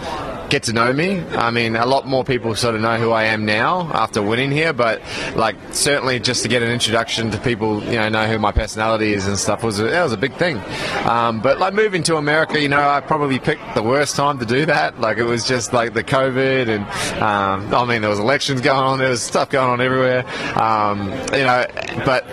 [0.50, 1.22] get to know me.
[1.32, 4.52] I mean, a lot more people sort of know who I am now after winning
[4.52, 5.02] here, but
[5.36, 9.14] like certainly just to get an introduction to people, you know, know who my personality
[9.14, 10.62] is and stuff was that was a big thing.
[11.06, 14.46] Um, but like moving to America, you know, I probably picked the worst time to
[14.46, 15.00] do that.
[15.00, 16.84] Like it was just like the COVID and
[17.22, 20.26] um, I mean there was elections going on, there was stuff going on everywhere.
[20.60, 21.66] Um, you know,
[22.06, 22.26] but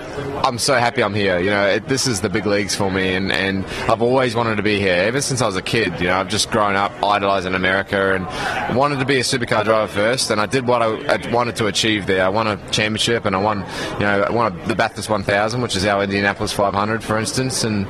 [0.44, 1.38] I'm so happy I'm here.
[1.38, 4.56] You know, it, this is the big leagues for me, and, and I've always wanted
[4.56, 6.00] to be here ever since I was a kid.
[6.00, 9.86] You know, I've just grown up idolizing America and wanted to be a supercar driver
[9.86, 12.24] first, and I did what I, I, wanted to achieve there.
[12.24, 13.60] I won a championship, and I won,
[13.94, 17.86] you know, I won the Bathurst 1000, which is our Indianapolis 500, for instance, and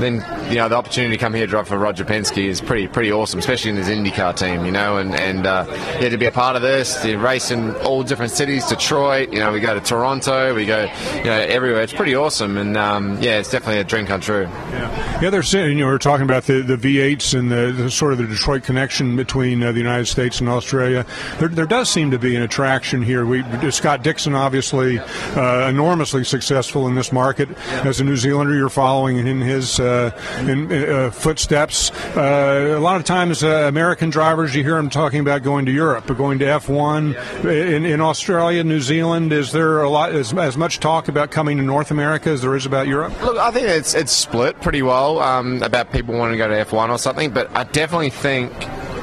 [0.00, 0.14] then
[0.50, 3.12] you know the opportunity to come here to drive for Roger Penske is pretty pretty
[3.12, 5.66] awesome, especially in his IndyCar team, you know, and and uh,
[6.00, 9.38] yeah, to be a part of this, to race in all different cities, Detroit, you
[9.38, 11.82] know, we go to Toronto, we go, you know, everywhere.
[11.82, 14.42] It's pretty awesome, and um, yeah, it's definitely a dream come true.
[14.42, 15.30] Yeah, yeah.
[15.30, 18.26] There's you know, we're talking about the the V8s and the, the sort of the
[18.26, 21.04] Detroit connection between between uh, the United States and Australia.
[21.40, 23.26] There, there, does seem to be an attraction here.
[23.26, 27.48] We, Scott Dixon, obviously, uh, enormously successful in this market.
[27.84, 30.12] As a New Zealander, you're following in his uh,
[30.46, 31.90] in, uh, footsteps.
[32.16, 36.08] Uh, a lot of times, American drivers, you hear them talking about going to Europe
[36.08, 37.44] or going to F1.
[37.44, 41.56] In, in Australia, New Zealand, is there a lot as, as much talk about coming
[41.56, 43.12] to North America as there is about Europe?
[43.22, 46.64] Look, I think it's it's split pretty well um, about people wanting to go to
[46.64, 48.52] F1 or something, but I definitely think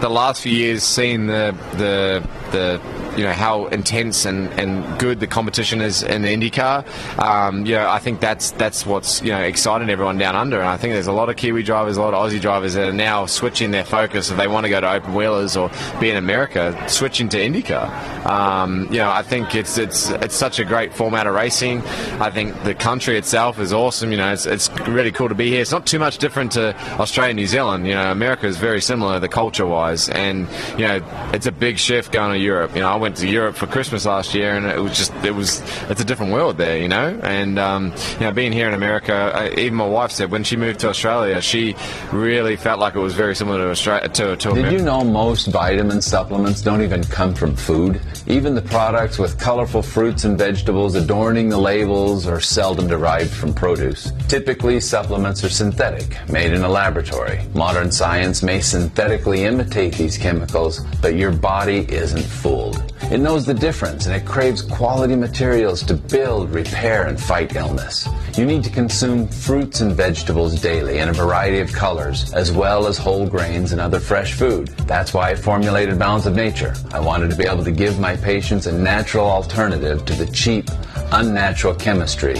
[0.02, 2.82] the last few years, seeing the the the
[3.20, 6.88] you know how intense and, and good the competition is in IndyCar.
[7.22, 10.70] Um, you know, I think that's that's what's you know exciting everyone down under, and
[10.70, 12.93] I think there's a lot of Kiwi drivers, a lot of Aussie drivers that are
[12.93, 16.15] now switching their focus if they want to go to open wheelers or be in
[16.15, 18.26] America, switching to IndyCar.
[18.26, 21.82] Um, you know, I think it's it's it's such a great format of racing.
[22.22, 24.11] I think the country itself is awesome.
[24.11, 25.59] You know, it's, it's really cool to be here.
[25.59, 27.86] It's not too much different to Australia, New Zealand.
[27.86, 30.47] You know, America is very similar, the culture wise, and
[30.80, 31.01] you know,
[31.34, 32.74] it's a big shift going to Europe.
[32.76, 35.32] You know, I went to Europe for Christmas last year, and it was just it
[35.32, 37.20] was it's a different world there, you know.
[37.24, 40.55] And um, you know, being here in America, I, even my wife said when she
[40.55, 41.76] moved to Australia, she
[42.12, 44.07] really felt like it was very similar to Australia.
[44.10, 44.78] To, to Did America.
[44.78, 48.01] you know most vitamin supplements don't even come from food?
[48.28, 53.53] Even the products with colorful fruits and vegetables adorning the labels are seldom derived from
[53.53, 54.12] produce.
[54.28, 57.41] Typically, supplements are synthetic, made in a laboratory.
[57.53, 62.93] Modern science may synthetically imitate these chemicals, but your body isn't fooled.
[63.04, 68.08] It knows the difference and it craves quality materials to build, repair, and fight illness.
[68.38, 72.86] You need to consume fruits and vegetables daily in a variety of colors, as well
[72.86, 74.68] as whole grains and other fresh food.
[74.86, 76.76] That's why I formulated Balance of Nature.
[76.91, 80.70] I wanted to be able to give my patients a natural alternative to the cheap,
[81.12, 82.36] unnatural chemistry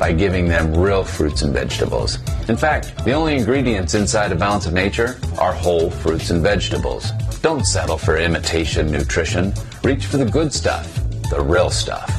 [0.00, 2.18] by giving them real fruits and vegetables.
[2.48, 7.12] In fact, the only ingredients inside a Balance of Nature are whole fruits and vegetables.
[7.42, 9.52] Don't settle for imitation nutrition.
[9.84, 10.92] Reach for the good stuff,
[11.28, 12.10] the real stuff.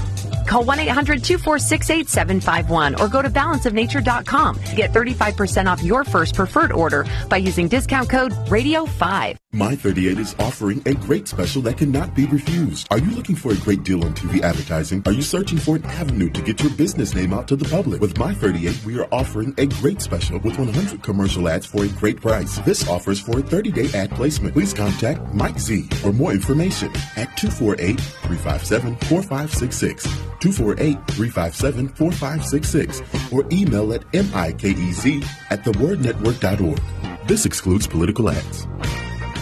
[0.47, 6.35] Call 1 800 246 8751 or go to balanceofnature.com to get 35% off your first
[6.35, 9.40] preferred order by using discount code RADIO5.
[9.53, 12.87] My 38 is offering a great special that cannot be refused.
[12.89, 15.03] Are you looking for a great deal on TV advertising?
[15.05, 17.99] Are you searching for an avenue to get your business name out to the public?
[17.99, 21.89] With My 38, we are offering a great special with 100 commercial ads for a
[21.89, 22.59] great price.
[22.59, 24.53] This offers for a 30 day ad placement.
[24.53, 26.87] Please contact Mike Z for more information
[27.17, 30.03] at 248 357 4566.
[30.39, 37.27] 248 357 4566 or email at mikez at thewordnetwork.org.
[37.27, 38.65] This excludes political ads.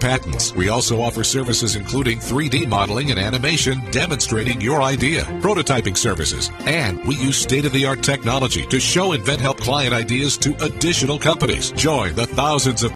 [0.00, 0.54] patents.
[0.54, 7.04] We also offer services including 3D modeling and animation demonstrating your idea, prototyping services, and
[7.06, 11.72] we use state-of-the-art technology to show InventHelp client ideas to additional companies.
[11.72, 12.94] Join the thousands of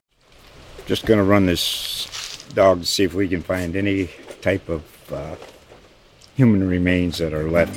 [0.86, 4.82] Just going to run this dog to see if we can find any type of
[5.12, 5.36] uh,
[6.36, 7.76] human remains that are left.